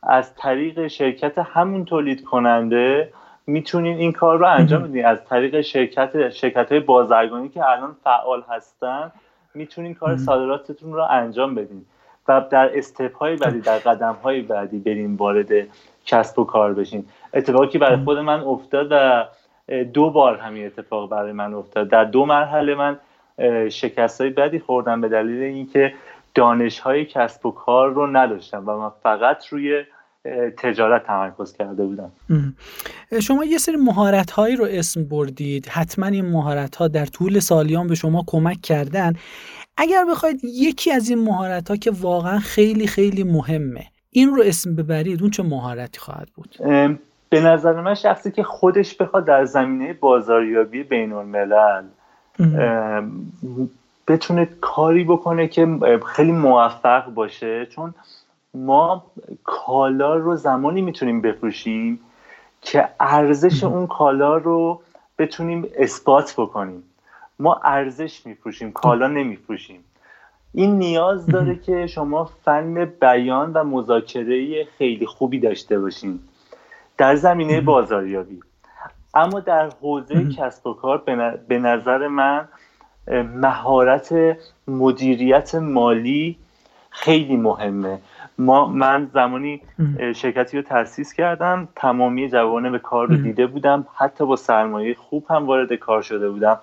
از 0.03 0.35
طریق 0.35 0.87
شرکت 0.87 1.37
همون 1.37 1.85
تولید 1.85 2.23
کننده 2.23 3.13
می‌تونین 3.47 3.97
این 3.97 4.11
کار 4.11 4.37
رو 4.37 4.47
انجام 4.47 4.83
بدین. 4.83 5.05
از 5.05 5.25
طریق 5.25 5.61
شرکت 5.61 6.29
شرکت 6.29 6.71
های 6.71 6.81
بازرگانی 6.81 7.49
که 7.49 7.69
الان 7.69 7.95
فعال 8.03 8.43
هستن 8.49 9.11
می‌تونین 9.53 9.93
کار 9.93 10.17
صادراتتون 10.17 10.93
رو 10.93 11.03
انجام 11.09 11.55
بدین 11.55 11.85
و 12.27 12.41
در 12.51 12.77
استپ 12.77 13.15
های 13.15 13.35
بعدی 13.35 13.61
در 13.61 13.77
قدم 13.77 14.17
های 14.23 14.41
بعدی 14.41 14.79
برین 14.79 15.15
وارد 15.15 15.47
کسب 16.05 16.39
و 16.39 16.43
کار 16.43 16.73
بشین. 16.73 17.05
اتفاقی 17.33 17.67
که 17.67 17.79
برای 17.79 17.97
خود 17.97 18.17
من 18.17 18.39
افتاد 18.39 18.87
و 18.91 19.25
دو 19.93 20.09
بار 20.09 20.37
همین 20.37 20.65
اتفاق 20.65 21.09
برای 21.09 21.31
من 21.31 21.53
افتاد. 21.53 21.89
در 21.89 22.03
دو 22.03 22.25
مرحله 22.25 22.75
من 22.75 22.97
شکست 23.69 24.21
های 24.21 24.29
بدی 24.29 24.59
خوردم 24.59 25.01
به 25.01 25.09
دلیل 25.09 25.43
اینکه 25.43 25.93
دانش 26.35 26.79
های 26.79 27.05
کسب 27.05 27.45
و 27.45 27.51
کار 27.51 27.93
رو 27.93 28.07
نداشتم 28.07 28.63
و 28.69 28.77
من 28.77 28.91
فقط 29.03 29.47
روی 29.47 29.83
تجارت 30.57 31.03
تمرکز 31.05 31.53
کرده 31.53 31.85
بودم. 31.85 32.11
شما 33.21 33.45
یه 33.45 33.57
سری 33.57 33.75
مهارت 33.75 34.31
هایی 34.31 34.55
رو 34.55 34.65
اسم 34.69 35.03
بردید. 35.03 35.67
حتما 35.67 36.05
این 36.05 36.25
مهارت 36.25 36.75
ها 36.75 36.87
در 36.87 37.05
طول 37.05 37.39
سالیان 37.39 37.87
به 37.87 37.95
شما 37.95 38.23
کمک 38.27 38.61
کردن. 38.61 39.13
اگر 39.77 40.05
بخواید 40.11 40.41
یکی 40.43 40.91
از 40.91 41.09
این 41.09 41.23
مهارت 41.23 41.69
ها 41.69 41.75
که 41.75 41.91
واقعا 41.91 42.39
خیلی 42.39 42.87
خیلی 42.87 43.23
مهمه 43.23 43.85
این 44.11 44.29
رو 44.35 44.43
اسم 44.45 44.75
ببرید 44.75 45.21
اون 45.21 45.31
چه 45.31 45.43
مهارتی 45.43 45.99
خواهد 45.99 46.27
بود؟ 46.35 46.55
به 47.29 47.41
نظر 47.41 47.81
من 47.81 47.93
شخصی 47.93 48.31
که 48.31 48.43
خودش 48.43 48.95
بخواد 48.95 49.25
در 49.25 49.45
زمینه 49.45 49.93
بازاریابی 49.93 50.83
بین 50.83 51.13
الملل 51.13 51.83
بتونه 54.07 54.45
کاری 54.61 55.03
بکنه 55.03 55.47
که 55.47 55.79
خیلی 56.07 56.31
موفق 56.31 57.05
باشه. 57.05 57.65
چون 57.65 57.93
ما 58.53 59.03
کالا 59.43 60.15
رو 60.15 60.35
زمانی 60.35 60.81
می‌تونیم 60.81 61.21
بفروشیم 61.21 61.99
که 62.61 62.89
ارزش 62.99 63.63
اون 63.63 63.87
کالا 63.87 64.37
رو 64.37 64.81
بتونیم 65.17 65.65
اثبات 65.77 66.33
بکنیم. 66.37 66.83
ما 67.39 67.59
ارزش 67.63 68.25
میفروشیم 68.25 68.71
کالا 68.71 69.07
نمیفروشیم. 69.07 69.79
این 70.53 70.77
نیاز 70.77 71.27
داره 71.27 71.55
که 71.55 71.87
شما 71.87 72.25
فن 72.45 72.85
بیان 72.85 73.53
و 73.53 73.63
مذاکره 73.63 74.63
خیلی 74.77 75.05
خوبی 75.05 75.39
داشته 75.39 75.79
باشین. 75.79 76.19
در 76.97 77.15
زمینه 77.15 77.61
بازاریابی. 77.61 78.39
اما 79.13 79.39
در 79.39 79.69
حوزه 79.81 80.29
کسب 80.29 80.67
و 80.67 80.73
کار 80.73 80.97
به 81.47 81.59
نظر 81.59 82.07
من 82.07 82.47
مهارت 83.35 84.15
مدیریت 84.67 85.55
مالی 85.55 86.37
خیلی 86.89 87.35
مهمه. 87.35 87.99
ما 88.37 88.67
من 88.67 89.09
زمانی 89.13 89.61
شرکتی 90.15 90.57
رو 90.57 90.63
تاسیس 90.63 91.13
کردم 91.13 91.67
تمامی 91.75 92.29
جوانه 92.29 92.69
به 92.69 92.79
کار 92.79 93.07
رو 93.07 93.15
دیده 93.15 93.47
بودم 93.47 93.85
حتی 93.95 94.25
با 94.25 94.35
سرمایه 94.35 94.93
خوب 94.93 95.25
هم 95.29 95.45
وارد 95.45 95.73
کار 95.73 96.01
شده 96.01 96.29
بودم. 96.29 96.59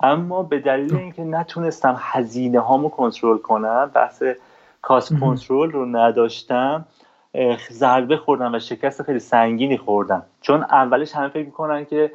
اما 0.00 0.42
به 0.42 0.58
دلیل 0.58 0.96
اینکه 0.96 1.24
نتونستم 1.24 1.96
هزینه 2.00 2.60
هامو 2.60 2.88
کنترل 2.88 3.38
کنم 3.38 3.90
بحث 3.94 4.22
کاست 4.82 5.20
کنترل 5.20 5.70
رو 5.70 5.86
نداشتم 5.86 6.84
ضربه 7.72 8.16
خوردم 8.16 8.54
و 8.54 8.58
شکست 8.58 9.02
خیلی 9.02 9.18
سنگینی 9.18 9.78
خوردم 9.78 10.22
چون 10.40 10.62
اولش 10.62 11.12
همه 11.12 11.28
فکر 11.28 11.44
می‌کنن 11.44 11.84
که 11.84 12.12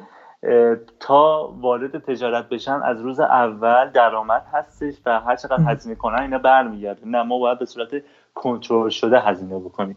تا 1.00 1.54
وارد 1.60 1.98
تجارت 1.98 2.48
بشن 2.48 2.80
از 2.84 3.00
روز 3.00 3.20
اول 3.20 3.90
درآمد 3.90 4.42
هستش 4.52 4.94
و 5.06 5.20
هر 5.20 5.36
چقدر 5.36 5.62
هزینه 5.72 5.94
کنن 5.94 6.22
اینا 6.22 6.38
برمیگرده. 6.38 7.06
نه 7.06 7.22
ما 7.22 7.38
باید 7.38 7.58
به 7.58 7.64
صورت 7.64 7.88
کنترل 8.34 8.88
شده 8.88 9.20
هزینه 9.20 9.58
بکنیم. 9.58 9.96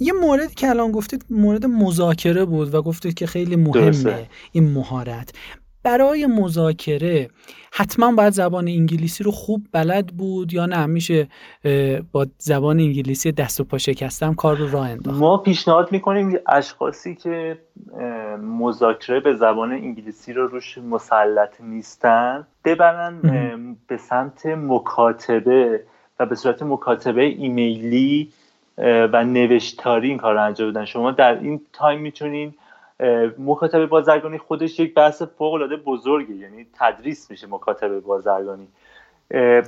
یه 0.00 0.12
مورد 0.12 0.54
که 0.54 0.68
الان 0.68 0.92
گفتید 0.92 1.24
مورد 1.30 1.66
مذاکره 1.66 2.44
بود 2.44 2.74
و 2.74 2.82
گفتید 2.82 3.14
که 3.14 3.26
خیلی 3.26 3.56
مهمه. 3.56 4.26
این 4.52 4.72
مهارت. 4.72 5.32
برای 5.84 6.26
مذاکره 6.26 7.28
حتما 7.72 8.12
باید 8.12 8.32
زبان 8.32 8.68
انگلیسی 8.68 9.24
رو 9.24 9.30
خوب 9.30 9.66
بلد 9.72 10.06
بود 10.06 10.52
یا 10.52 10.66
نه؟ 10.66 10.86
میشه 10.86 11.28
با 12.12 12.26
زبان 12.38 12.80
انگلیسی 12.80 13.32
دست 13.32 13.60
و 13.60 13.64
پا 13.64 13.78
شکستم 13.78 14.34
کار 14.34 14.56
رو 14.56 14.70
راه 14.70 14.90
انداخت. 14.90 15.18
ما 15.18 15.36
پیشنهاد 15.36 15.92
می‌کنیم 15.92 16.38
اشخاصی 16.48 17.14
که 17.14 17.58
مذاکره 18.42 19.20
به 19.20 19.34
زبان 19.34 19.72
انگلیسی 19.72 20.32
رو 20.32 20.46
روش 20.46 20.78
مسلط 20.78 21.60
نیستن 21.60 22.46
ببرن 22.64 23.20
به 23.88 23.96
سمت 23.96 24.46
مکاتبه 24.46 25.80
و 26.20 26.26
به 26.26 26.34
صورت 26.34 26.62
مکاتبه 26.62 27.22
ایمیلی 27.22 28.32
و 29.12 29.24
نوشتاری 29.24 30.08
این 30.08 30.18
کار 30.18 30.34
رو 30.34 30.44
انجام 30.44 30.70
بدن. 30.70 30.84
شما 30.84 31.10
در 31.10 31.38
این 31.40 31.60
تایم 31.72 32.00
می‌تونین 32.00 32.54
مکاتبه 33.38 33.86
بازرگانی 33.86 34.38
خودش 34.38 34.80
یک 34.80 34.94
بحث 34.94 35.22
فوق 35.22 35.52
العاده 35.52 35.76
بزرگه 35.76 36.34
یعنی 36.34 36.66
تدریس 36.78 37.30
میشه 37.30 37.46
مکاتبه 37.50 38.00
بازرگانی. 38.00 38.68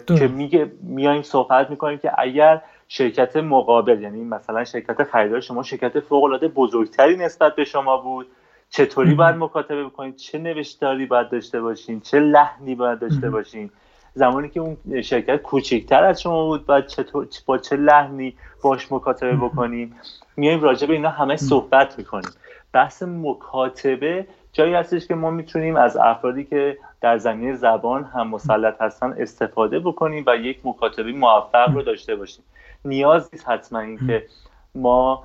که 0.07 0.29
میگه 0.29 0.73
میایم 0.83 1.23
صحبت 1.23 1.71
می‌کنیم 1.71 1.99
که 1.99 2.13
اگر 2.19 2.63
شرکت 2.89 3.37
مقابل 3.37 4.03
یعنی 4.03 4.25
مثلا 4.25 4.65
شرکت 4.65 5.05
خریدار 5.05 5.41
شما 5.41 5.63
شرکت 5.63 6.01
فوق 6.01 6.25
العاده 6.25 6.49
بزرگتری 6.49 7.17
نسبت 7.17 7.55
به 7.55 7.65
شما 7.65 7.97
بود 7.97 8.27
چطوری 8.71 9.15
باید 9.15 9.35
مکاتبه 9.37 9.85
بکنید؟ 9.85 10.17
چه 10.17 10.39
نوشتاری 10.39 11.07
باید 11.07 11.29
داشته 11.31 11.61
باشین؟ 11.61 12.01
چه 12.01 12.21
لحنی 12.21 12.75
باید 12.75 12.99
داشته 12.99 13.31
باشین؟ 13.31 13.71
زمانی 14.15 14.49
که 14.49 14.61
اون 14.61 15.03
شرکت 15.03 15.43
کوچکتر 15.43 16.05
از 16.05 16.23
شما 16.23 16.45
بود 16.47 16.67
باید 16.67 16.87
چطور 16.87 17.29
با 17.47 17.59
چه 17.59 17.77
لحنی 17.77 18.37
باش 18.63 18.93
مکاتبه 18.93 19.37
بکنیم؟ 19.37 19.97
میایم 20.37 20.61
راجع 20.61 20.87
به 20.87 20.95
اینا 20.95 21.11
همه 21.11 21.37
صحبت 21.37 21.99
می‌کنیم. 21.99 22.31
بحث 22.77 23.03
مکاتبه 23.03 24.27
جایی 24.53 24.75
هستش 24.75 25.07
که 25.07 25.15
ما 25.15 25.31
می‌تونیم 25.31 25.77
از 25.77 25.97
افرادی 25.97 26.45
که 26.45 26.79
در 27.01 27.19
زمینه 27.19 27.55
زبان 27.55 28.05
هم 28.05 28.29
مسلط 28.29 28.81
هستن 28.81 29.15
استفاده 29.19 29.79
بکنیم 29.79 30.25
و 30.27 30.37
یک 30.37 30.59
مکاتبه 30.65 31.13
موفق 31.13 31.71
رو 31.75 31.83
داشته 31.83 32.17
باشیم. 32.17 32.45
نیاز 32.85 33.31
نیست 33.33 33.49
حتما 33.49 33.81
اینکه 33.81 34.27
ما 34.75 35.25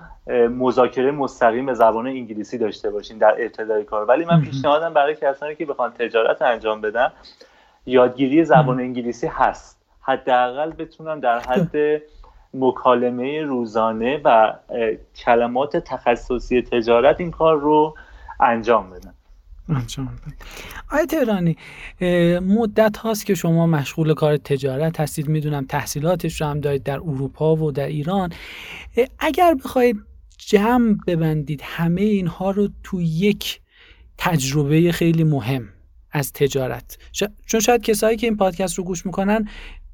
مذاکره 0.49 1.11
مستقیم 1.11 1.65
به 1.65 1.73
زبان 1.73 2.07
انگلیسی 2.07 2.57
داشته 2.57 2.89
باشیم 2.89 3.17
در 3.17 3.35
ابتدای 3.39 3.83
کار. 3.83 4.05
ولی 4.05 4.25
من 4.25 4.41
پیشنهادم 4.41 4.93
برای 4.93 5.15
کسانی 5.15 5.55
که 5.55 5.65
بخوان 5.65 5.91
تجارت 5.91 6.41
انجام 6.41 6.81
بدن 6.81 7.11
یادگیری 7.85 8.45
زبان 8.45 8.79
انگلیسی 8.79 9.27
هست. 9.27 9.81
حداقل 10.01 10.71
بتونن 10.71 11.19
در 11.19 11.39
حد 11.39 11.75
مکالمه 12.53 13.41
روزانه 13.41 14.21
و 14.25 14.53
کلمات 15.15 15.77
تخصصی 15.77 16.61
تجارت 16.61 17.19
این 17.19 17.31
کار 17.31 17.59
رو 17.59 17.95
انجام 18.39 18.89
بدن. 18.89 19.13
آیا 20.91 21.05
تهرانی 21.05 21.57
مدت 22.41 22.97
هاست 22.97 23.25
که 23.25 23.35
شما 23.35 23.67
مشغول 23.67 24.13
کار 24.13 24.37
تجارت 24.37 24.99
هستید. 24.99 25.27
می‌دونم 25.27 25.65
تحصیلاتش 25.65 26.41
رو 26.41 26.47
هم 26.47 26.59
دارید 26.59 26.83
در 26.83 26.97
اروپا 26.97 27.55
و 27.55 27.71
در 27.71 27.87
ایران. 27.87 28.31
اگر 29.19 29.55
بخواید 29.63 29.97
جمع 30.37 30.95
ببندید 31.07 31.61
همه 31.63 32.01
اینها 32.01 32.51
رو 32.51 32.69
تو 32.83 33.01
یک 33.01 33.61
تجربه 34.17 34.91
خیلی 34.91 35.23
مهم 35.23 35.69
از 36.11 36.33
تجارت. 36.33 36.97
چون 37.45 37.59
شاید 37.59 37.81
کسایی 37.81 38.17
که 38.17 38.27
این 38.27 38.37
پادکست 38.37 38.77
رو 38.77 38.83
گوش 38.83 39.05
می‌کنن 39.05 39.47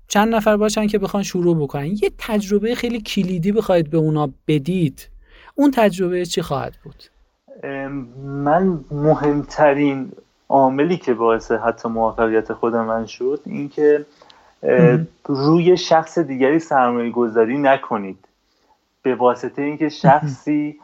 چند 0.07 0.35
نفر 0.35 0.57
باشن 0.57 0.87
که 0.87 0.97
بخوان 0.97 1.23
شروع 1.23 1.63
بکنن. 1.63 1.85
یه 1.85 2.11
تجربه 2.17 2.75
خیلی 2.75 3.01
کلیدی 3.01 3.51
بخواید 3.51 3.89
به 3.89 3.97
اونا 3.97 4.29
بدید 4.47 5.07
اون 5.55 5.71
تجربه 5.71 6.25
چی 6.25 6.41
خواهد 6.41 6.77
بود؟ 6.83 7.03
من 8.23 8.79
مهمترین 8.91 10.11
عاملی 10.49 10.97
که 10.97 11.13
باعث 11.13 11.51
حتی 11.51 11.89
موفقیت 11.89 12.53
خود 12.53 12.75
من 12.75 13.05
شد 13.05 13.41
اینکه 13.45 14.05
روی 15.25 15.77
شخص 15.77 16.19
دیگری 16.19 16.59
سرمایه 16.59 17.11
گذاری 17.11 17.57
نکنید. 17.57 18.17
به 19.01 19.15
واسطه 19.15 19.61
اینکه 19.61 19.89
شخصی 19.89 20.79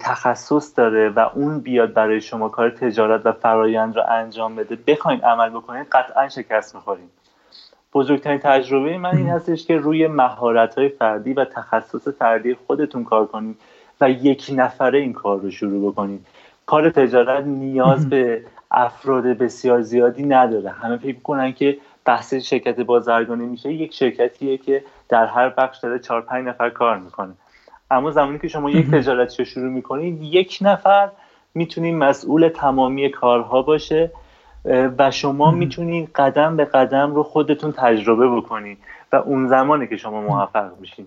تخصص 0.00 0.78
داره 0.78 1.08
و 1.08 1.28
اون 1.34 1.60
بیاد 1.60 1.94
برای 1.94 2.20
شما 2.20 2.48
کار 2.48 2.70
تجارت 2.70 3.26
و 3.26 3.32
فرایند 3.32 3.96
رو 3.96 4.02
انجام 4.08 4.56
بده 4.56 4.78
بخواین 4.86 5.20
عمل 5.20 5.48
بکنید 5.48 5.86
قطعا 5.92 6.28
شکست 6.28 6.74
می‌خورید 6.74 7.10
بزرگترین 7.94 8.38
تجربه 8.38 8.98
من 8.98 9.16
این 9.16 9.28
هستش 9.28 9.66
که 9.66 9.76
روی 9.76 10.06
مهارت 10.06 10.78
های 10.78 10.88
فردی 10.88 11.32
و 11.32 11.44
تخصص 11.44 12.08
فردی 12.08 12.54
خودتون 12.54 13.04
کار 13.04 13.26
کنید 13.26 13.56
و 14.00 14.10
یک 14.10 14.50
نفره 14.54 14.98
این 14.98 15.12
کار 15.12 15.40
رو 15.40 15.50
شروع 15.50 15.92
بکنید. 15.92 16.26
کار 16.66 16.90
تجارت 16.90 17.44
نیاز 17.44 18.08
به 18.08 18.42
افراد 18.70 19.24
بسیار 19.24 19.80
زیادی 19.80 20.22
نداره. 20.22 20.70
همه 20.70 20.96
فکر 20.96 21.20
کنن 21.20 21.52
که 21.52 21.78
بحث 22.04 22.34
شرکت 22.34 22.80
بازرگانی 22.80 23.46
میشه. 23.46 23.72
یک 23.72 23.94
شرکتیه 23.94 24.58
که 24.58 24.84
در 25.08 25.26
هر 25.26 25.48
بخش 25.48 25.78
داره 25.78 25.98
چهار 25.98 26.20
پنج 26.20 26.46
نفر 26.46 26.70
کار 26.70 26.98
می‌کنه. 26.98 27.32
اما 27.90 28.10
زمانی 28.10 28.38
که 28.38 28.48
شما 28.48 28.70
یک 28.70 28.90
تجارتی 28.90 29.36
رو 29.38 29.44
شروع 29.44 29.70
می‌کنید 29.70 30.22
یک 30.22 30.58
نفر 30.60 31.10
می‌تونید 31.54 31.94
مسئول 31.94 32.48
تمامی 32.48 33.10
کارها 33.10 33.62
باشه. 33.62 34.10
و 34.64 35.10
شما 35.10 35.50
می‌تونید 35.50 36.10
قدم 36.14 36.56
به 36.56 36.64
قدم 36.64 37.14
رو 37.14 37.22
خودتون 37.22 37.72
تجربه 37.72 38.28
بکنید 38.28 38.78
و 39.12 39.16
اون 39.16 39.48
زمانی 39.48 39.86
که 39.86 39.96
شما 39.96 40.20
موفق 40.20 40.70
میشین 40.80 41.06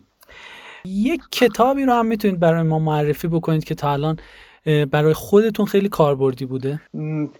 یک 0.85 1.21
کتابی 1.31 1.85
رو 1.85 1.93
هم 1.93 2.05
می‌تونید 2.05 2.39
برای 2.39 2.63
ما 2.63 2.79
معرفی 2.79 3.27
بکنید 3.27 3.63
که 3.63 3.75
تا 3.75 3.91
الان 3.91 4.17
برای 4.91 5.13
خودتون 5.13 5.65
خیلی 5.65 5.89
کاربردی 5.89 6.45
بوده. 6.45 6.79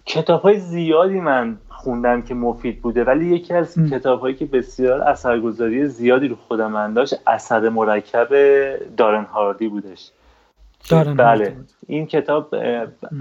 کتاب 0.05 0.41
های 0.41 0.59
زیادی 0.59 1.19
من 1.19 1.57
خوندم 1.69 2.21
که 2.21 2.33
مفید 2.33 2.81
بوده 2.81 3.03
ولی 3.03 3.35
یکی 3.35 3.53
از 3.53 3.75
کتاب 3.91 4.19
هایی 4.19 4.35
که 4.35 4.45
بسیار 4.45 5.01
اثرگذاری 5.01 5.87
زیادی 5.87 6.27
رو 6.27 6.35
خودم 6.47 6.71
من 6.71 6.93
داشت 6.93 7.15
اثر 7.27 7.69
مرکب 7.69 8.27
دارن 8.97 9.23
هاردی 9.23 9.67
بودش. 9.67 10.11
دارن 10.89 11.15
بله 11.15 11.55
این 11.87 12.05
کتاب 12.05 12.55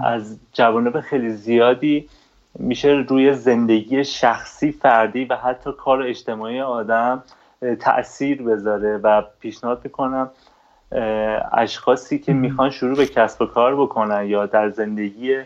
از 0.03 0.39
جوانب 0.53 0.99
خیلی 0.99 1.29
زیادی 1.29 2.09
میشه 2.59 3.05
روی 3.09 3.33
زندگی 3.33 4.03
شخصی 4.03 4.71
فردی 4.71 5.25
و 5.25 5.35
حتی 5.35 5.71
کار 5.77 6.01
اجتماعی 6.01 6.61
آدم 6.61 7.23
تاثیر 7.79 8.41
بذاره 8.41 8.97
و 8.97 9.21
پیشنهاد 9.39 9.81
می‌کنم 9.83 10.29
اشخاصی 11.51 12.19
که 12.19 12.33
می‌خوان 12.33 12.69
شروع 12.69 12.95
به 12.95 13.05
کسب 13.05 13.41
و 13.41 13.45
کار 13.45 13.75
بکنن 13.75 14.25
یا 14.25 14.45
در 14.45 14.69
زندگی 14.69 15.37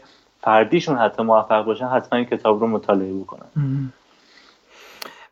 فردیشون 0.42 0.98
حتی 0.98 1.24
موفق 1.24 1.66
باشن 1.66 1.88
حتما 1.88 2.20
این 2.20 2.28
کتاب 2.28 2.60
رو 2.60 2.68
مطالعه 2.68 3.14
بکنن. 3.14 3.50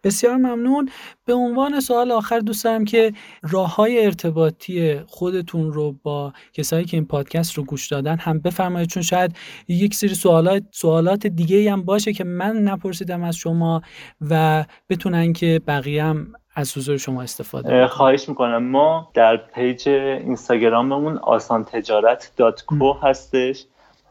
بسیار 0.04 0.36
ممنون. 0.36 0.90
به 1.26 1.34
عنوان 1.34 1.80
سوال 1.80 2.12
آخر 2.12 2.40
دوست 2.40 2.64
دارم 2.64 2.86
که 2.86 3.14
راه 3.52 3.76
های 3.76 4.06
ارتباطی 4.06 5.00
خودتون 5.08 5.74
رو 5.74 5.96
با 6.04 6.34
کسایی 6.54 6.86
که 6.86 6.98
این 6.98 7.06
پادکست 7.06 7.54
رو 7.54 7.64
گوش 7.64 7.88
دادن 7.88 8.18
هم 8.18 8.40
بفرمایید. 8.40 8.90
چون 8.90 9.04
شاید 9.04 9.36
یک 9.68 9.96
سری 9.96 10.16
سوالات 10.16 10.64
سوالات 10.72 11.28
دیگه 11.28 11.72
هم 11.72 11.84
باشه 11.84 12.14
که 12.14 12.24
من 12.24 12.58
نپرسیدم 12.58 13.24
از 13.24 13.36
شما 13.36 13.82
و 14.22 14.66
بتونن 14.90 15.34
که 15.34 15.62
بقیه 15.68 16.04
هم 16.04 16.34
از 16.56 16.78
حضور 16.78 16.98
شما 16.98 17.22
استفاده 17.22 17.88
خواهش 17.88 18.30
می‌کنم. 18.30 18.64
ما 18.64 19.12
در 19.14 19.38
page 19.38 19.90
اینستاگراممون 19.90 21.18
آسان 21.18 21.64
تجارت 21.64 22.32
dot 22.38 22.64
co 22.66 22.94
هستش. 22.94 23.66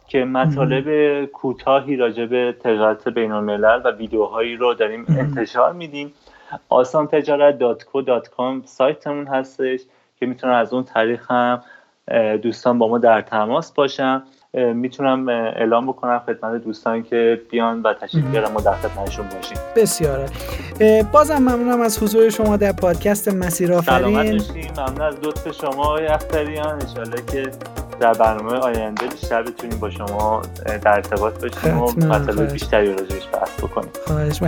که 0.09 0.25
مطالب 0.25 1.25
کوتاهی 1.25 1.97
راجع 1.97 2.27
به 2.27 2.55
تجارت 2.65 3.09
بین 3.09 3.33
الملل 3.33 3.81
و 3.85 3.91
ویدیوهایی 3.91 4.57
رو 4.57 4.75
داریم 4.75 5.07
انتشار 5.09 5.73
میدیم. 5.73 6.13
آسان 6.69 7.07
تجارت 7.07 7.59
dot 7.59 7.85
co 7.85 8.03
dot 8.03 8.29
com 8.29 8.63
سایتمون 8.67 9.27
هستش 9.27 9.81
که 10.21 10.27
می‌تونن 10.27 10.53
از 10.53 10.75
اون 10.75 10.85
طریق 10.85 11.21
هم 11.29 11.63
دوستان 12.43 12.79
با 12.79 12.89
ما 12.89 12.99
در 12.99 13.21
تماس 13.21 13.73
باشن. 13.73 14.23
می‌تونم 14.55 15.29
اعلام 15.29 15.87
بکنم 15.87 16.23
خدمت 16.27 16.65
دوستان 16.65 17.03
که 17.03 17.41
بیان 17.51 17.83
و 17.83 17.95
تشریف 17.95 18.25
بیارم 18.25 18.57
و 18.57 18.61
در 18.61 18.73
خدمتشون 18.73 19.27
باشیم. 19.29 19.59
بسیاره. 19.77 20.27
بازم 21.13 21.39
ممنونم 21.39 21.81
از 21.81 22.03
حضور 22.03 22.31
شما 22.31 22.57
در 22.57 22.73
پادکست 22.73 23.35
مسیر 23.35 23.73
آفرین. 23.73 24.17
ممنون 24.17 25.01
از 25.01 25.19
لطف 25.23 25.61
شما 25.61 25.85
آقای 25.85 26.07
اختریان. 26.07 26.69
انشالله 26.69 27.23
که 27.33 27.51
در 28.01 28.13
برنامه 28.13 28.53
آینده 28.53 29.07
بیشتر 29.07 29.43
بتونیم 29.43 29.79
با 29.79 29.91
شما 29.91 30.43
در 30.67 30.95
ارتباط 30.95 31.43
باشیم 31.43 31.83
و 31.83 31.91
مطالب 31.91 32.53
بیشتری 32.53 32.93
راجعش 32.93 33.29
بحث 33.33 33.61
بکنیم. 33.63 33.91
خواهش. 34.07 34.41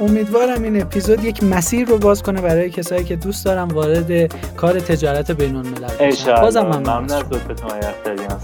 امیدوارم 0.00 0.62
این 0.62 0.82
اپیزود 0.82 1.24
یک 1.24 1.44
مسیر 1.44 1.88
رو 1.88 1.98
باز 1.98 2.22
کنه 2.22 2.40
برای 2.40 2.70
کسایی 2.70 3.04
که 3.04 3.16
دوست 3.16 3.44
دارن 3.44 3.62
وارد 3.64 4.34
کار 4.56 4.80
تجارت 4.80 5.30
بین 5.30 5.56
الملل 5.56 5.88
بشن 6.00 6.40
بازم 6.40 6.62
ممنون, 6.62 6.88
ممنون 6.88 7.12
از 7.12 7.24
لطفتون 7.30 7.70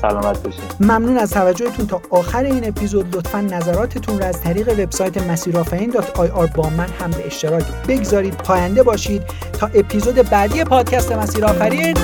سلامت 0.02 0.42
باشین. 0.42 0.64
ممنون 0.80 1.18
از 1.18 1.30
توجهتون 1.30 1.86
تا 1.86 2.00
آخر 2.10 2.44
این 2.44 2.68
اپیزود. 2.68 3.16
لطفا 3.16 3.40
نظراتتون 3.40 4.18
رو 4.18 4.24
از 4.24 4.40
طریق 4.40 4.68
وبسایت 4.68 5.22
مسیرافین 5.30 5.94
آر 6.34 6.46
با 6.46 6.70
من 6.70 6.88
هم 7.00 7.10
به 7.10 7.26
اشتراک 7.26 7.64
بگذارید. 7.88 8.34
پاینده 8.34 8.82
باشید 8.82 9.22
تا 9.52 9.66
اپیزود 9.66 10.14
بعدی 10.14 10.64
پادکست 10.64 11.12
مسیر 11.12 11.44
آفرین 11.44 11.96